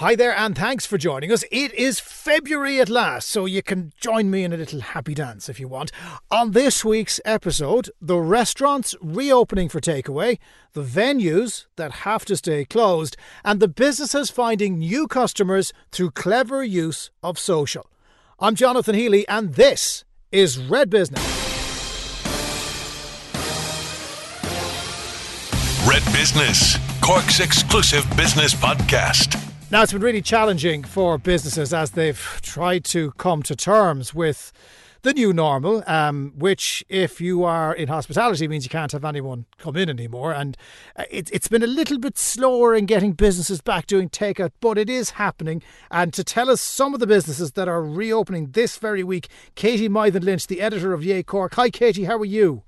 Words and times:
Hi 0.00 0.14
there, 0.16 0.34
and 0.34 0.56
thanks 0.56 0.86
for 0.86 0.96
joining 0.96 1.30
us. 1.30 1.44
It 1.52 1.74
is 1.74 2.00
February 2.00 2.80
at 2.80 2.88
last, 2.88 3.28
so 3.28 3.44
you 3.44 3.62
can 3.62 3.92
join 4.00 4.30
me 4.30 4.44
in 4.44 4.52
a 4.54 4.56
little 4.56 4.80
happy 4.80 5.12
dance 5.12 5.50
if 5.50 5.60
you 5.60 5.68
want. 5.68 5.92
On 6.30 6.52
this 6.52 6.82
week's 6.82 7.20
episode, 7.26 7.90
the 8.00 8.16
restaurants 8.16 8.94
reopening 9.02 9.68
for 9.68 9.78
takeaway, 9.78 10.38
the 10.72 10.82
venues 10.82 11.66
that 11.76 11.92
have 12.08 12.24
to 12.24 12.36
stay 12.36 12.64
closed, 12.64 13.18
and 13.44 13.60
the 13.60 13.68
businesses 13.68 14.30
finding 14.30 14.78
new 14.78 15.06
customers 15.06 15.70
through 15.92 16.12
clever 16.12 16.64
use 16.64 17.10
of 17.22 17.38
social. 17.38 17.86
I'm 18.38 18.54
Jonathan 18.54 18.94
Healy, 18.94 19.28
and 19.28 19.52
this 19.52 20.06
is 20.32 20.56
Red 20.56 20.88
Business. 20.88 21.22
Red 25.86 26.02
Business, 26.14 26.78
Cork's 27.02 27.40
exclusive 27.40 28.06
business 28.16 28.54
podcast. 28.54 29.49
Now, 29.72 29.84
it's 29.84 29.92
been 29.92 30.02
really 30.02 30.20
challenging 30.20 30.82
for 30.82 31.16
businesses 31.16 31.72
as 31.72 31.92
they've 31.92 32.40
tried 32.42 32.82
to 32.86 33.12
come 33.12 33.44
to 33.44 33.54
terms 33.54 34.12
with 34.12 34.52
the 35.02 35.14
new 35.14 35.32
normal, 35.32 35.84
um, 35.86 36.32
which, 36.36 36.84
if 36.88 37.20
you 37.20 37.44
are 37.44 37.72
in 37.72 37.86
hospitality, 37.86 38.48
means 38.48 38.64
you 38.64 38.68
can't 38.68 38.90
have 38.90 39.04
anyone 39.04 39.46
come 39.58 39.76
in 39.76 39.88
anymore. 39.88 40.32
And 40.32 40.56
uh, 40.96 41.04
it, 41.08 41.30
it's 41.32 41.46
been 41.46 41.62
a 41.62 41.68
little 41.68 42.00
bit 42.00 42.18
slower 42.18 42.74
in 42.74 42.86
getting 42.86 43.12
businesses 43.12 43.60
back 43.60 43.86
doing 43.86 44.08
takeout, 44.08 44.50
but 44.60 44.76
it 44.76 44.90
is 44.90 45.10
happening. 45.10 45.62
And 45.88 46.12
to 46.14 46.24
tell 46.24 46.50
us 46.50 46.60
some 46.60 46.92
of 46.92 46.98
the 46.98 47.06
businesses 47.06 47.52
that 47.52 47.68
are 47.68 47.84
reopening 47.84 48.50
this 48.50 48.76
very 48.76 49.04
week, 49.04 49.28
Katie 49.54 49.88
Mythen 49.88 50.24
Lynch, 50.24 50.48
the 50.48 50.62
editor 50.62 50.92
of 50.92 51.04
Yay 51.04 51.22
Cork. 51.22 51.54
Hi, 51.54 51.70
Katie, 51.70 52.06
how 52.06 52.16
are 52.16 52.24
you? 52.24 52.64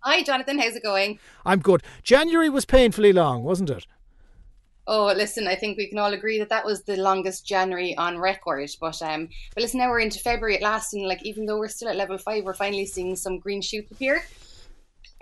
Hi, 0.00 0.22
Jonathan. 0.22 0.58
How's 0.58 0.74
it 0.74 0.82
going? 0.82 1.18
I'm 1.44 1.60
good. 1.60 1.82
January 2.02 2.48
was 2.48 2.64
painfully 2.64 3.12
long, 3.12 3.42
wasn't 3.42 3.68
it? 3.68 3.86
Oh, 4.86 5.06
listen, 5.06 5.48
I 5.48 5.54
think 5.54 5.78
we 5.78 5.88
can 5.88 5.98
all 5.98 6.12
agree 6.12 6.38
that 6.38 6.50
that 6.50 6.66
was 6.66 6.82
the 6.82 6.96
longest 6.96 7.46
January 7.46 7.96
on 7.96 8.18
record. 8.18 8.68
But 8.80 9.00
um, 9.00 9.28
but 9.54 9.62
listen, 9.62 9.78
now 9.78 9.88
we're 9.88 10.00
into 10.00 10.18
February 10.18 10.56
at 10.56 10.62
last, 10.62 10.92
and 10.92 11.06
like 11.06 11.24
even 11.24 11.46
though 11.46 11.58
we're 11.58 11.68
still 11.68 11.88
at 11.88 11.96
level 11.96 12.18
five, 12.18 12.44
we're 12.44 12.54
finally 12.54 12.84
seeing 12.84 13.16
some 13.16 13.38
green 13.38 13.62
shoots 13.62 13.90
appear. 13.90 14.24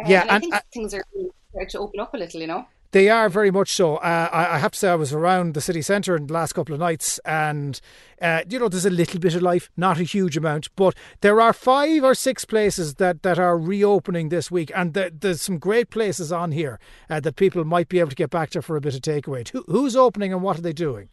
Um, 0.00 0.10
yeah, 0.10 0.22
and 0.22 0.30
I 0.30 0.38
think 0.40 0.54
uh, 0.54 0.60
things 0.72 0.94
are 0.94 1.04
starting 1.50 1.68
to 1.70 1.78
open 1.78 2.00
up 2.00 2.12
a 2.14 2.16
little. 2.16 2.40
You 2.40 2.48
know. 2.48 2.66
They 2.92 3.08
are 3.08 3.30
very 3.30 3.50
much 3.50 3.72
so. 3.72 3.96
Uh, 3.96 4.28
I, 4.30 4.58
have 4.58 4.72
to 4.72 4.78
say, 4.78 4.90
I 4.90 4.94
was 4.96 5.14
around 5.14 5.54
the 5.54 5.62
city 5.62 5.80
centre 5.80 6.14
in 6.14 6.26
the 6.26 6.34
last 6.34 6.52
couple 6.52 6.74
of 6.74 6.80
nights, 6.80 7.18
and 7.24 7.80
uh, 8.20 8.42
you 8.46 8.58
know, 8.58 8.68
there's 8.68 8.84
a 8.84 8.90
little 8.90 9.18
bit 9.18 9.34
of 9.34 9.40
life, 9.40 9.70
not 9.78 9.98
a 9.98 10.02
huge 10.02 10.36
amount, 10.36 10.68
but 10.76 10.94
there 11.22 11.40
are 11.40 11.54
five 11.54 12.04
or 12.04 12.14
six 12.14 12.44
places 12.44 12.96
that, 12.96 13.22
that 13.22 13.38
are 13.38 13.56
reopening 13.56 14.28
this 14.28 14.50
week, 14.50 14.70
and 14.74 14.92
there, 14.92 15.08
there's 15.08 15.40
some 15.40 15.58
great 15.58 15.88
places 15.88 16.30
on 16.30 16.52
here 16.52 16.78
uh, 17.08 17.18
that 17.20 17.36
people 17.36 17.64
might 17.64 17.88
be 17.88 17.98
able 17.98 18.10
to 18.10 18.16
get 18.16 18.28
back 18.28 18.50
to 18.50 18.60
for 18.60 18.76
a 18.76 18.80
bit 18.82 18.94
of 18.94 19.00
takeaway. 19.00 19.48
Who, 19.48 19.64
who's 19.68 19.96
opening 19.96 20.34
and 20.34 20.42
what 20.42 20.58
are 20.58 20.62
they 20.62 20.74
doing? 20.74 21.08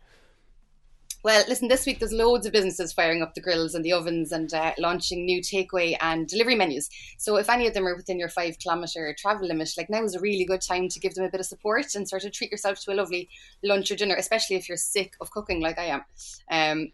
Well, 1.22 1.44
listen, 1.50 1.68
this 1.68 1.86
week 1.86 2.00
there's 2.00 2.14
loads 2.14 2.46
of 2.46 2.54
businesses 2.54 2.94
firing 2.94 3.22
up 3.22 3.34
the 3.34 3.42
grills 3.42 3.76
and 3.76 3.84
the 3.84 3.92
ovens 3.92 4.32
and 4.32 4.54
uh, 4.54 4.72
launching 4.78 5.26
new 5.26 5.42
takeaway 5.42 5.98
and 6.00 6.26
delivery 6.26 6.56
menus. 6.56 6.90
So 7.18 7.36
if 7.36 7.50
any 7.50 7.68
of 7.68 7.74
them 7.74 7.86
are 7.86 7.96
within 7.96 8.18
your 8.18 8.30
five 8.30 8.58
kilometre 8.58 9.14
travel 9.20 9.46
limit, 9.46 9.70
like 9.76 9.90
now 9.90 10.02
is 10.06 10.16
a 10.16 10.22
really 10.22 10.46
good 10.46 10.62
time 10.62 10.88
to 10.88 11.00
give 11.00 11.16
them 11.16 11.26
a 11.26 11.30
bit 11.30 11.42
of 11.42 11.46
support 11.46 11.94
and 11.94 12.08
sort 12.08 12.24
of 12.24 12.32
treat 12.32 12.52
yourself 12.52 12.80
to 12.82 12.94
a 12.94 12.96
lovely 12.96 13.28
lunch 13.62 13.92
or 13.92 13.98
dinner, 13.98 14.16
especially 14.16 14.56
if 14.56 14.70
you're 14.70 14.78
sick 14.78 15.16
of 15.20 15.30
cooking 15.32 15.62
like 15.62 15.78
I 15.78 15.88
am. 15.88 16.04
Um, 16.50 16.92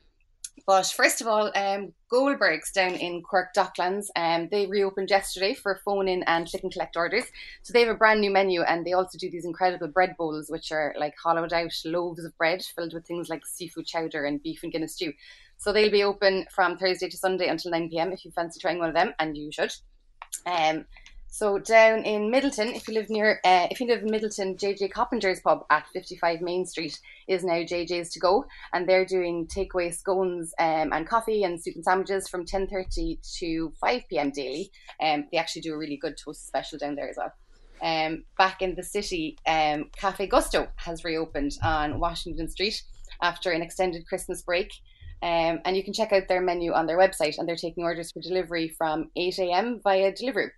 but 0.66 0.88
first 0.88 1.22
of 1.22 1.28
all, 1.28 1.52
um, 1.56 1.94
Goldberg's 2.10 2.72
down 2.72 2.94
in 2.94 3.22
Cork 3.22 3.54
Docklands, 3.56 4.08
um, 4.16 4.48
they 4.50 4.66
reopened 4.66 5.10
yesterday 5.10 5.54
for 5.54 5.80
phone 5.84 6.08
in 6.08 6.24
and 6.24 6.48
click 6.48 6.64
and 6.64 6.72
collect 6.72 6.96
orders. 6.96 7.26
So 7.62 7.74
they 7.74 7.82
have 7.82 7.94
a 7.94 7.98
brand 7.98 8.22
new 8.22 8.32
menu 8.32 8.62
and 8.62 8.86
they 8.86 8.94
also 8.94 9.18
do 9.18 9.30
these 9.30 9.46
incredible 9.46 9.88
bread 9.88 10.16
bowls, 10.18 10.50
which 10.50 10.72
are 10.72 10.96
like 10.98 11.14
hollowed 11.22 11.54
out 11.54 11.74
loaves 11.86 12.24
of 12.24 12.38
bread 12.38 12.64
filled 12.64 12.94
with 12.94 13.06
things 13.06 13.30
like 13.30 13.46
seafood 13.46 13.86
chowder 13.86 14.26
and 14.26 14.42
beef 14.42 14.64
and 14.64 14.72
Guinness 14.72 14.94
stew. 14.94 15.14
So 15.58 15.72
they'll 15.72 15.92
be 15.92 16.04
open 16.04 16.46
from 16.52 16.78
Thursday 16.78 17.10
to 17.10 17.18
Sunday 17.18 17.48
until 17.48 17.72
9 17.72 17.90
pm 17.90 18.12
if 18.12 18.26
you 18.26 18.32
fancy 18.32 18.60
trying 18.60 18.80
one 18.80 18.90
of 18.90 18.96
them, 18.96 19.14
and 19.20 19.38
you 19.38 19.52
should. 19.52 19.74
Um, 20.46 20.86
so 21.36 21.60
down 21.60 22.06
in 22.06 22.32
Midleton, 22.32 22.74
if 22.74 22.88
you 22.88 22.94
live 22.94 23.10
near, 23.10 23.42
uh, 23.44 23.68
if 23.70 23.82
you 23.82 23.88
live 23.88 24.04
in 24.04 24.08
Midleton, 24.08 24.58
JJ 24.58 24.94
Coppinger's 24.94 25.42
pub 25.42 25.66
at 25.70 25.86
55 25.90 26.40
Main 26.40 26.66
Street 26.66 26.98
is 27.28 27.44
now 27.44 27.56
JJ's 27.56 28.10
to 28.12 28.22
go, 28.22 28.46
and 28.72 28.88
they're 28.88 29.04
doing 29.04 29.46
takeaway 29.46 29.94
scones 29.94 30.54
um, 30.60 30.94
and 30.94 31.06
coffee 31.06 31.44
and 31.44 31.62
soup 31.62 31.76
and 31.76 31.84
sandwiches 31.84 32.30
from 32.30 32.46
10:30 32.46 33.18
to 33.40 33.74
5 33.82 34.04
p.m. 34.10 34.32
daily. 34.32 34.72
Um, 35.04 35.26
they 35.30 35.38
actually 35.38 35.64
do 35.64 35.74
a 35.74 35.78
really 35.78 35.98
good 35.98 36.16
toast 36.16 36.48
special 36.48 36.78
down 36.78 36.96
there 36.96 37.10
as 37.10 37.18
well. 37.18 37.34
Um, 37.82 38.24
back 38.38 38.62
in 38.62 38.76
the 38.76 38.84
city, 38.84 39.38
um, 39.46 39.90
Cafe 39.98 40.28
Gusto 40.28 40.70
has 40.78 41.04
reopened 41.04 41.58
on 41.62 42.00
Washington 42.00 42.48
Street 42.48 42.82
after 43.22 43.52
an 43.52 43.62
extended 43.62 44.08
Christmas 44.08 44.42
break. 44.42 44.72
Um, 45.22 45.60
and 45.66 45.76
you 45.76 45.84
can 45.84 45.92
check 45.92 46.14
out 46.14 46.30
their 46.30 46.40
menu 46.40 46.72
on 46.72 46.86
their 46.86 46.98
website, 46.98 47.40
and 47.40 47.46
they're 47.46 47.58
taking 47.58 47.84
orders 47.84 48.14
for 48.14 48.22
delivery 48.22 48.70
from 48.78 49.10
8 49.18 49.38
a.m. 49.40 49.82
via 49.84 50.14
Deliveroo. 50.14 50.52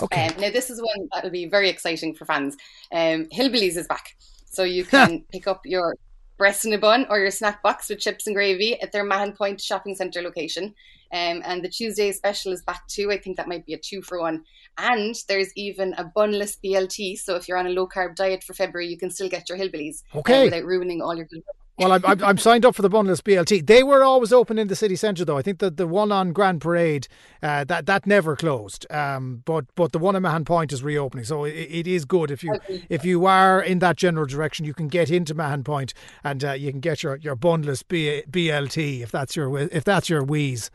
Okay. 0.00 0.28
Um, 0.28 0.40
now, 0.40 0.50
this 0.50 0.70
is 0.70 0.80
one 0.80 1.08
that 1.12 1.24
will 1.24 1.30
be 1.30 1.46
very 1.46 1.68
exciting 1.68 2.14
for 2.14 2.24
fans. 2.24 2.56
Um, 2.92 3.26
Hillbillies 3.26 3.76
is 3.76 3.86
back. 3.86 4.16
So 4.46 4.62
you 4.64 4.84
can 4.94 5.24
pick 5.30 5.46
up 5.46 5.62
your 5.64 5.96
breast 6.36 6.64
in 6.64 6.72
a 6.72 6.78
bun 6.78 7.06
or 7.10 7.18
your 7.18 7.32
snack 7.32 7.62
box 7.62 7.88
with 7.88 7.98
chips 7.98 8.26
and 8.26 8.36
gravy 8.36 8.80
at 8.80 8.92
their 8.92 9.04
Mahon 9.04 9.32
Point 9.32 9.60
shopping 9.60 9.94
centre 9.96 10.22
location. 10.22 10.74
Um, 11.10 11.42
and 11.44 11.64
the 11.64 11.68
Tuesday 11.68 12.12
special 12.12 12.52
is 12.52 12.62
back 12.62 12.86
too. 12.86 13.10
I 13.10 13.18
think 13.18 13.36
that 13.38 13.48
might 13.48 13.66
be 13.66 13.74
a 13.74 13.78
two 13.78 14.02
for 14.02 14.20
one. 14.20 14.44
And 14.76 15.14
there's 15.26 15.52
even 15.56 15.94
a 15.94 16.04
bunless 16.04 16.58
BLT. 16.62 17.18
So 17.18 17.34
if 17.34 17.48
you're 17.48 17.56
on 17.58 17.66
a 17.66 17.70
low 17.70 17.88
carb 17.88 18.14
diet 18.14 18.44
for 18.44 18.54
February, 18.54 18.88
you 18.88 18.98
can 18.98 19.10
still 19.10 19.28
get 19.28 19.48
your 19.48 19.58
Hillbillies 19.58 20.02
uh, 20.14 20.18
Okay. 20.18 20.44
without 20.44 20.64
ruining 20.64 21.00
all 21.02 21.16
your 21.16 21.24
good. 21.26 21.42
Well, 21.78 21.92
I'm, 21.92 22.04
I'm, 22.04 22.24
I'm 22.24 22.38
signed 22.38 22.66
up 22.66 22.74
for 22.74 22.82
the 22.82 22.90
Bunless 22.90 23.22
BLT. 23.22 23.66
They 23.66 23.82
were 23.82 24.02
always 24.02 24.32
open 24.32 24.58
in 24.58 24.66
the 24.66 24.74
city 24.74 24.96
centre, 24.96 25.24
though. 25.24 25.38
I 25.38 25.42
think 25.42 25.60
that 25.60 25.76
the 25.76 25.86
one 25.86 26.10
on 26.10 26.32
Grand 26.32 26.60
Parade 26.60 27.06
uh, 27.42 27.64
that 27.64 27.86
that 27.86 28.06
never 28.06 28.34
closed. 28.34 28.84
Um, 28.90 29.42
but 29.44 29.66
but 29.76 29.92
the 29.92 29.98
one 29.98 30.16
in 30.16 30.22
Mahon 30.22 30.44
Point 30.44 30.72
is 30.72 30.82
reopening, 30.82 31.24
so 31.24 31.44
it, 31.44 31.52
it 31.52 31.86
is 31.86 32.04
good 32.04 32.30
if 32.30 32.42
you 32.42 32.58
if 32.88 33.04
you 33.04 33.26
are 33.26 33.62
in 33.62 33.78
that 33.78 33.96
general 33.96 34.26
direction, 34.26 34.64
you 34.64 34.74
can 34.74 34.88
get 34.88 35.10
into 35.10 35.34
Mahon 35.34 35.62
Point 35.62 35.94
and 36.24 36.44
uh, 36.44 36.52
you 36.52 36.70
can 36.72 36.80
get 36.80 37.02
your 37.02 37.16
your 37.16 37.36
Bunless 37.36 37.86
B, 37.86 38.22
BLT 38.28 39.02
if 39.02 39.12
that's 39.12 39.36
your 39.36 39.56
if 39.58 39.84
that's 39.84 40.08
your 40.08 40.24
wheeze. 40.24 40.70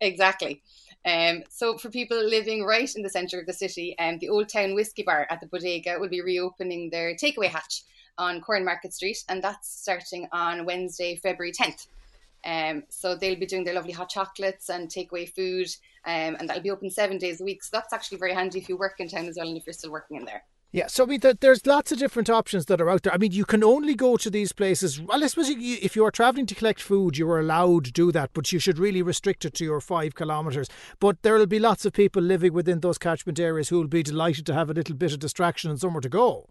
Exactly. 0.00 0.62
Um, 1.04 1.44
so 1.48 1.78
for 1.78 1.88
people 1.88 2.22
living 2.22 2.64
right 2.64 2.92
in 2.94 3.02
the 3.02 3.08
centre 3.08 3.38
of 3.38 3.46
the 3.46 3.52
city, 3.52 3.96
um, 3.98 4.18
the 4.18 4.28
Old 4.28 4.48
Town 4.48 4.74
Whiskey 4.74 5.04
Bar 5.04 5.26
at 5.30 5.40
the 5.40 5.46
Bodega 5.46 5.98
will 5.98 6.08
be 6.08 6.20
reopening 6.20 6.90
their 6.90 7.14
takeaway 7.14 7.46
hatch 7.46 7.82
on 8.18 8.40
Corn 8.40 8.64
Market 8.64 8.92
Street, 8.92 9.24
and 9.28 9.42
that's 9.42 9.68
starting 9.68 10.28
on 10.32 10.64
Wednesday, 10.64 11.16
February 11.16 11.52
10th. 11.52 11.86
Um, 12.44 12.84
so 12.88 13.16
they'll 13.16 13.38
be 13.38 13.46
doing 13.46 13.64
their 13.64 13.74
lovely 13.74 13.92
hot 13.92 14.08
chocolates 14.08 14.70
and 14.70 14.88
takeaway 14.88 15.28
food, 15.28 15.68
um, 16.06 16.36
and 16.38 16.48
that'll 16.48 16.62
be 16.62 16.70
open 16.70 16.90
seven 16.90 17.18
days 17.18 17.40
a 17.40 17.44
week. 17.44 17.62
So 17.64 17.70
that's 17.72 17.92
actually 17.92 18.18
very 18.18 18.34
handy 18.34 18.58
if 18.58 18.68
you 18.68 18.76
work 18.76 19.00
in 19.00 19.08
town 19.08 19.26
as 19.26 19.36
well, 19.36 19.48
and 19.48 19.56
if 19.56 19.66
you're 19.66 19.72
still 19.72 19.90
working 19.90 20.16
in 20.16 20.24
there. 20.24 20.44
Yeah, 20.72 20.88
so 20.88 21.04
I 21.04 21.06
mean, 21.06 21.20
there's 21.40 21.64
lots 21.64 21.90
of 21.90 21.98
different 21.98 22.28
options 22.28 22.66
that 22.66 22.80
are 22.80 22.90
out 22.90 23.02
there. 23.02 23.14
I 23.14 23.18
mean, 23.18 23.32
you 23.32 23.44
can 23.44 23.64
only 23.64 23.94
go 23.94 24.16
to 24.16 24.28
these 24.28 24.52
places. 24.52 25.00
Well, 25.00 25.24
I 25.24 25.26
suppose 25.28 25.48
you, 25.48 25.78
if 25.80 25.96
you 25.96 26.04
are 26.04 26.10
travelling 26.10 26.44
to 26.46 26.54
collect 26.54 26.82
food, 26.82 27.16
you 27.16 27.30
are 27.30 27.40
allowed 27.40 27.86
to 27.86 27.92
do 27.92 28.12
that, 28.12 28.30
but 28.34 28.52
you 28.52 28.58
should 28.58 28.78
really 28.78 29.00
restrict 29.00 29.44
it 29.44 29.54
to 29.54 29.64
your 29.64 29.80
five 29.80 30.14
kilometres. 30.14 30.68
But 31.00 31.22
there 31.22 31.34
will 31.34 31.46
be 31.46 31.58
lots 31.58 31.86
of 31.86 31.92
people 31.92 32.20
living 32.20 32.52
within 32.52 32.80
those 32.80 32.98
catchment 32.98 33.40
areas 33.40 33.70
who 33.70 33.78
will 33.78 33.88
be 33.88 34.02
delighted 34.02 34.44
to 34.46 34.54
have 34.54 34.68
a 34.68 34.74
little 34.74 34.96
bit 34.96 35.12
of 35.12 35.18
distraction 35.18 35.70
and 35.70 35.80
somewhere 35.80 36.02
to 36.02 36.08
go. 36.08 36.50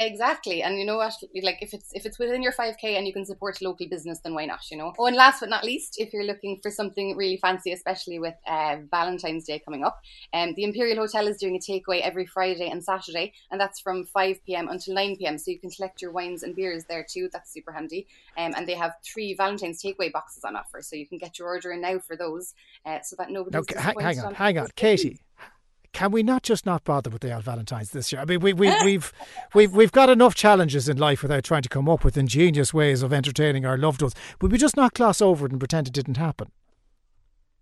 Exactly, 0.00 0.60
and 0.60 0.76
you 0.76 0.84
know 0.84 0.96
what? 0.96 1.14
Like 1.40 1.58
if 1.62 1.72
it's 1.72 1.92
if 1.92 2.04
it's 2.04 2.18
within 2.18 2.42
your 2.42 2.50
five 2.50 2.76
k 2.78 2.96
and 2.96 3.06
you 3.06 3.12
can 3.12 3.24
support 3.24 3.60
a 3.60 3.64
local 3.64 3.86
business, 3.88 4.18
then 4.18 4.34
why 4.34 4.44
not? 4.44 4.68
You 4.68 4.76
know. 4.76 4.92
Oh, 4.98 5.06
and 5.06 5.14
last 5.14 5.38
but 5.38 5.48
not 5.48 5.62
least, 5.62 6.00
if 6.00 6.12
you're 6.12 6.24
looking 6.24 6.58
for 6.60 6.70
something 6.72 7.16
really 7.16 7.36
fancy, 7.36 7.70
especially 7.70 8.18
with 8.18 8.34
uh, 8.44 8.78
Valentine's 8.90 9.44
Day 9.44 9.60
coming 9.64 9.84
up, 9.84 10.00
um, 10.32 10.52
the 10.54 10.64
Imperial 10.64 10.96
Hotel 10.96 11.28
is 11.28 11.36
doing 11.36 11.54
a 11.54 11.60
takeaway 11.60 12.00
every 12.00 12.26
Friday 12.26 12.68
and 12.68 12.82
Saturday, 12.82 13.32
and 13.52 13.60
that's 13.60 13.78
from 13.78 14.04
five 14.04 14.44
pm 14.44 14.68
until 14.68 14.94
nine 14.94 15.14
pm. 15.14 15.38
So 15.38 15.52
you 15.52 15.60
can 15.60 15.70
collect 15.70 16.02
your 16.02 16.10
wines 16.10 16.42
and 16.42 16.56
beers 16.56 16.84
there 16.86 17.06
too. 17.08 17.28
That's 17.32 17.52
super 17.52 17.70
handy. 17.70 18.08
Um, 18.36 18.52
and 18.56 18.66
they 18.66 18.74
have 18.74 18.94
three 19.04 19.34
Valentine's 19.34 19.80
takeaway 19.80 20.10
boxes 20.10 20.42
on 20.42 20.56
offer, 20.56 20.82
so 20.82 20.96
you 20.96 21.06
can 21.06 21.18
get 21.18 21.38
your 21.38 21.46
order 21.46 21.70
in 21.70 21.80
now 21.80 22.00
for 22.00 22.16
those, 22.16 22.54
uh, 22.84 22.98
so 23.04 23.14
that 23.20 23.30
nobody. 23.30 23.62
Ca- 23.62 23.80
hang, 23.80 24.00
hang 24.00 24.18
on, 24.18 24.34
hang 24.34 24.58
on, 24.58 24.68
Katie. 24.74 25.20
Can 25.94 26.10
we 26.10 26.24
not 26.24 26.42
just 26.42 26.66
not 26.66 26.82
bother 26.82 27.08
with 27.08 27.22
the 27.22 27.32
old 27.32 27.44
Valentine's 27.44 27.90
this 27.90 28.10
year? 28.10 28.20
I 28.20 28.24
mean, 28.24 28.40
we, 28.40 28.52
we, 28.52 28.68
we've 28.84 29.12
we've 29.54 29.72
we've 29.72 29.92
got 29.92 30.10
enough 30.10 30.34
challenges 30.34 30.88
in 30.88 30.98
life 30.98 31.22
without 31.22 31.44
trying 31.44 31.62
to 31.62 31.68
come 31.68 31.88
up 31.88 32.04
with 32.04 32.16
ingenious 32.18 32.74
ways 32.74 33.02
of 33.02 33.12
entertaining 33.12 33.64
our 33.64 33.78
loved 33.78 34.02
ones. 34.02 34.14
Would 34.42 34.50
we 34.50 34.58
just 34.58 34.76
not 34.76 34.92
gloss 34.94 35.22
over 35.22 35.46
it 35.46 35.52
and 35.52 35.60
pretend 35.60 35.86
it 35.86 35.94
didn't 35.94 36.16
happen? 36.16 36.50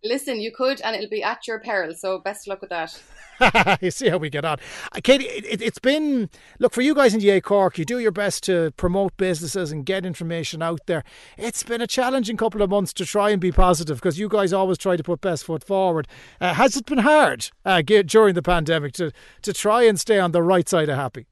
Listen, 0.04 0.40
you 0.40 0.50
could, 0.50 0.80
and 0.80 0.96
it'll 0.96 1.08
be 1.08 1.22
at 1.22 1.46
your 1.46 1.60
peril. 1.60 1.94
So 1.94 2.18
best 2.18 2.46
of 2.46 2.50
luck 2.50 2.60
with 2.60 2.70
that. 2.70 3.78
you 3.80 3.90
see 3.90 4.08
how 4.08 4.18
we 4.18 4.30
get 4.30 4.44
on. 4.44 4.58
Uh, 4.90 5.00
Katie, 5.02 5.26
it, 5.26 5.62
it's 5.62 5.78
been, 5.78 6.28
look, 6.58 6.72
for 6.72 6.82
you 6.82 6.94
guys 6.94 7.14
in 7.14 7.20
Yay 7.20 7.40
Cork, 7.40 7.78
you 7.78 7.84
do 7.84 8.00
your 8.00 8.10
best 8.10 8.42
to 8.44 8.72
promote 8.72 9.16
businesses 9.16 9.70
and 9.70 9.86
get 9.86 10.04
information 10.04 10.60
out 10.60 10.80
there. 10.86 11.04
It's 11.38 11.62
been 11.62 11.80
a 11.80 11.86
challenging 11.86 12.36
couple 12.36 12.62
of 12.62 12.70
months 12.70 12.92
to 12.94 13.06
try 13.06 13.30
and 13.30 13.40
be 13.40 13.52
positive 13.52 13.98
because 13.98 14.18
you 14.18 14.28
guys 14.28 14.52
always 14.52 14.78
try 14.78 14.96
to 14.96 15.02
put 15.02 15.20
best 15.20 15.44
foot 15.44 15.62
forward. 15.62 16.08
Uh, 16.40 16.54
has 16.54 16.76
it 16.76 16.86
been 16.86 16.98
hard 16.98 17.50
uh, 17.64 17.80
during 17.82 18.34
the 18.34 18.42
pandemic 18.42 18.92
to, 18.94 19.12
to 19.42 19.52
try 19.52 19.82
and 19.82 20.00
stay 20.00 20.18
on 20.18 20.32
the 20.32 20.42
right 20.42 20.68
side 20.68 20.88
of 20.88 20.96
happy? 20.96 21.26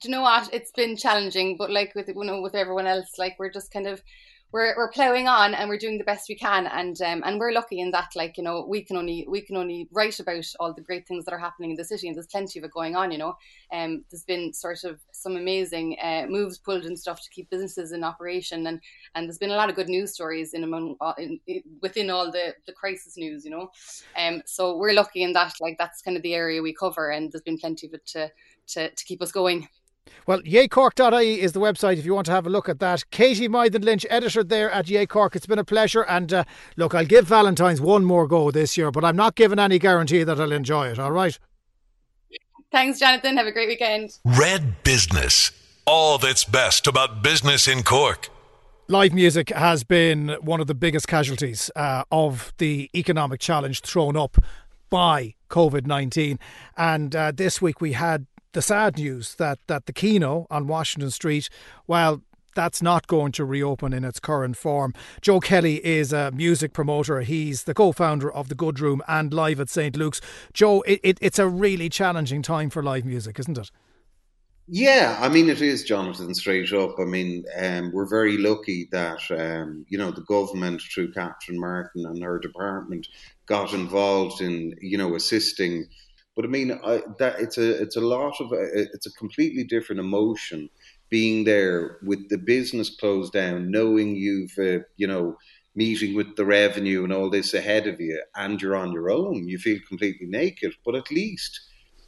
do 0.00 0.08
you 0.08 0.14
know 0.14 0.22
what? 0.22 0.52
It's 0.52 0.72
been 0.72 0.96
challenging, 0.96 1.56
but 1.56 1.70
like 1.70 1.94
with 1.94 2.08
you 2.08 2.24
know 2.24 2.40
with 2.40 2.54
everyone 2.54 2.86
else, 2.86 3.18
like 3.18 3.36
we're 3.38 3.50
just 3.50 3.72
kind 3.72 3.86
of 3.86 4.02
we're 4.52 4.74
we're 4.76 4.90
ploughing 4.90 5.28
on 5.28 5.54
and 5.54 5.68
we're 5.68 5.78
doing 5.78 5.98
the 5.98 6.04
best 6.04 6.28
we 6.28 6.34
can. 6.34 6.66
And 6.66 7.00
um, 7.02 7.22
and 7.24 7.38
we're 7.38 7.52
lucky 7.52 7.80
in 7.80 7.90
that 7.90 8.10
like 8.14 8.36
you 8.36 8.44
know 8.44 8.64
we 8.68 8.82
can 8.82 8.96
only 8.96 9.26
we 9.28 9.40
can 9.40 9.56
only 9.56 9.88
write 9.92 10.18
about 10.20 10.46
all 10.60 10.72
the 10.72 10.82
great 10.82 11.06
things 11.06 11.24
that 11.24 11.34
are 11.34 11.38
happening 11.38 11.70
in 11.70 11.76
the 11.76 11.84
city 11.84 12.08
and 12.08 12.16
there's 12.16 12.26
plenty 12.26 12.58
of 12.58 12.64
it 12.64 12.70
going 12.72 12.96
on 12.96 13.10
you 13.10 13.18
know. 13.18 13.36
Um 13.72 14.04
there's 14.10 14.24
been 14.24 14.52
sort 14.52 14.84
of 14.84 15.00
some 15.12 15.36
amazing 15.36 15.96
uh, 16.02 16.26
moves 16.28 16.58
pulled 16.58 16.84
and 16.84 16.98
stuff 16.98 17.22
to 17.22 17.30
keep 17.30 17.50
businesses 17.50 17.92
in 17.92 18.04
operation 18.04 18.66
and 18.66 18.80
and 19.14 19.26
there's 19.26 19.38
been 19.38 19.50
a 19.50 19.56
lot 19.56 19.68
of 19.68 19.76
good 19.76 19.88
news 19.88 20.14
stories 20.14 20.54
in 20.54 20.64
among 20.64 20.96
uh, 21.00 21.14
in, 21.18 21.40
in, 21.46 21.62
within 21.82 22.10
all 22.10 22.30
the 22.30 22.54
the 22.66 22.72
crisis 22.72 23.16
news 23.16 23.44
you 23.44 23.50
know. 23.50 23.70
Um 24.16 24.42
so 24.46 24.76
we're 24.76 24.94
lucky 24.94 25.22
in 25.22 25.32
that 25.32 25.54
like 25.60 25.76
that's 25.78 26.02
kind 26.02 26.16
of 26.16 26.22
the 26.22 26.34
area 26.34 26.62
we 26.62 26.72
cover 26.72 27.10
and 27.10 27.32
there's 27.32 27.42
been 27.42 27.58
plenty 27.58 27.86
of 27.88 27.94
it 27.94 28.06
to 28.06 28.30
to, 28.68 28.90
to 28.90 29.04
keep 29.04 29.22
us 29.22 29.32
going 29.32 29.68
well, 30.26 30.40
yaycork.ie 30.42 31.40
is 31.40 31.52
the 31.52 31.60
website 31.60 31.98
if 31.98 32.04
you 32.04 32.14
want 32.14 32.26
to 32.26 32.32
have 32.32 32.46
a 32.46 32.50
look 32.50 32.68
at 32.68 32.80
that. 32.80 33.08
Katie 33.10 33.48
Mythen 33.48 33.84
Lynch, 33.84 34.04
editor 34.10 34.42
there 34.42 34.70
at 34.70 34.88
Yay 34.88 35.06
Cork. 35.06 35.36
It's 35.36 35.46
been 35.46 35.58
a 35.58 35.64
pleasure. 35.64 36.02
And 36.02 36.32
uh, 36.32 36.44
look, 36.76 36.94
I'll 36.94 37.04
give 37.04 37.26
Valentine's 37.26 37.80
one 37.80 38.04
more 38.04 38.26
go 38.26 38.50
this 38.50 38.76
year, 38.76 38.90
but 38.90 39.04
I'm 39.04 39.16
not 39.16 39.34
giving 39.36 39.58
any 39.58 39.78
guarantee 39.78 40.24
that 40.24 40.40
I'll 40.40 40.52
enjoy 40.52 40.88
it, 40.88 40.98
all 40.98 41.12
right? 41.12 41.38
Thanks, 42.72 42.98
Jonathan. 42.98 43.36
Have 43.36 43.46
a 43.46 43.52
great 43.52 43.68
weekend. 43.68 44.18
Red 44.24 44.82
Business. 44.82 45.52
All 45.86 46.18
that's 46.18 46.44
best 46.44 46.86
about 46.88 47.22
business 47.22 47.68
in 47.68 47.84
Cork. 47.84 48.28
Live 48.88 49.12
music 49.12 49.50
has 49.50 49.84
been 49.84 50.36
one 50.40 50.60
of 50.60 50.66
the 50.66 50.74
biggest 50.74 51.08
casualties 51.08 51.70
uh, 51.76 52.04
of 52.10 52.52
the 52.58 52.90
economic 52.94 53.40
challenge 53.40 53.80
thrown 53.80 54.16
up 54.16 54.38
by 54.90 55.34
COVID 55.50 55.86
19. 55.86 56.38
And 56.76 57.14
uh, 57.14 57.32
this 57.34 57.62
week 57.62 57.80
we 57.80 57.92
had 57.92 58.26
the 58.56 58.62
sad 58.62 58.96
news 58.96 59.34
that, 59.34 59.58
that 59.66 59.84
the 59.84 59.92
Kino 59.92 60.46
on 60.50 60.66
Washington 60.66 61.10
Street, 61.10 61.50
well, 61.86 62.22
that's 62.54 62.80
not 62.80 63.06
going 63.06 63.30
to 63.32 63.44
reopen 63.44 63.92
in 63.92 64.02
its 64.02 64.18
current 64.18 64.56
form. 64.56 64.94
Joe 65.20 65.40
Kelly 65.40 65.84
is 65.84 66.10
a 66.10 66.30
music 66.30 66.72
promoter. 66.72 67.20
He's 67.20 67.64
the 67.64 67.74
co 67.74 67.92
founder 67.92 68.32
of 68.32 68.48
The 68.48 68.54
Good 68.54 68.80
Room 68.80 69.02
and 69.06 69.34
Live 69.34 69.60
at 69.60 69.68
St. 69.68 69.94
Luke's. 69.94 70.22
Joe, 70.54 70.80
it, 70.86 71.00
it, 71.02 71.18
it's 71.20 71.38
a 71.38 71.46
really 71.46 71.90
challenging 71.90 72.40
time 72.40 72.70
for 72.70 72.82
live 72.82 73.04
music, 73.04 73.38
isn't 73.38 73.58
it? 73.58 73.70
Yeah, 74.68 75.18
I 75.20 75.28
mean, 75.28 75.50
it 75.50 75.60
is, 75.60 75.84
Jonathan, 75.84 76.34
straight 76.34 76.72
up. 76.72 76.94
I 76.98 77.04
mean, 77.04 77.44
um, 77.58 77.92
we're 77.92 78.08
very 78.08 78.38
lucky 78.38 78.88
that, 78.90 79.20
um, 79.32 79.84
you 79.90 79.98
know, 79.98 80.10
the 80.10 80.22
government, 80.22 80.80
through 80.80 81.12
Catherine 81.12 81.60
Martin 81.60 82.06
and 82.06 82.22
her 82.22 82.38
department, 82.38 83.06
got 83.44 83.74
involved 83.74 84.40
in, 84.40 84.74
you 84.80 84.96
know, 84.96 85.14
assisting 85.14 85.86
but 86.36 86.44
I 86.44 86.48
mean, 86.48 86.78
I, 86.84 87.02
that 87.18 87.40
it's 87.40 87.58
a 87.58 87.82
it's 87.82 87.96
a 87.96 88.00
lot 88.00 88.40
of 88.40 88.52
it's 88.52 89.06
a 89.06 89.12
completely 89.12 89.64
different 89.64 90.00
emotion 90.00 90.68
being 91.08 91.44
there 91.44 91.98
with 92.02 92.28
the 92.28 92.38
business 92.38 92.94
closed 92.94 93.32
down, 93.32 93.70
knowing 93.70 94.14
you've 94.14 94.52
uh, 94.58 94.84
you 94.96 95.06
know 95.06 95.36
meeting 95.74 96.14
with 96.14 96.36
the 96.36 96.44
revenue 96.44 97.04
and 97.04 97.12
all 97.12 97.30
this 97.30 97.54
ahead 97.54 97.86
of 97.86 98.00
you, 98.00 98.22
and 98.36 98.60
you're 98.60 98.76
on 98.76 98.92
your 98.92 99.10
own. 99.10 99.48
You 99.48 99.58
feel 99.58 99.78
completely 99.88 100.26
naked, 100.26 100.72
but 100.84 100.94
at 100.94 101.10
least 101.10 101.60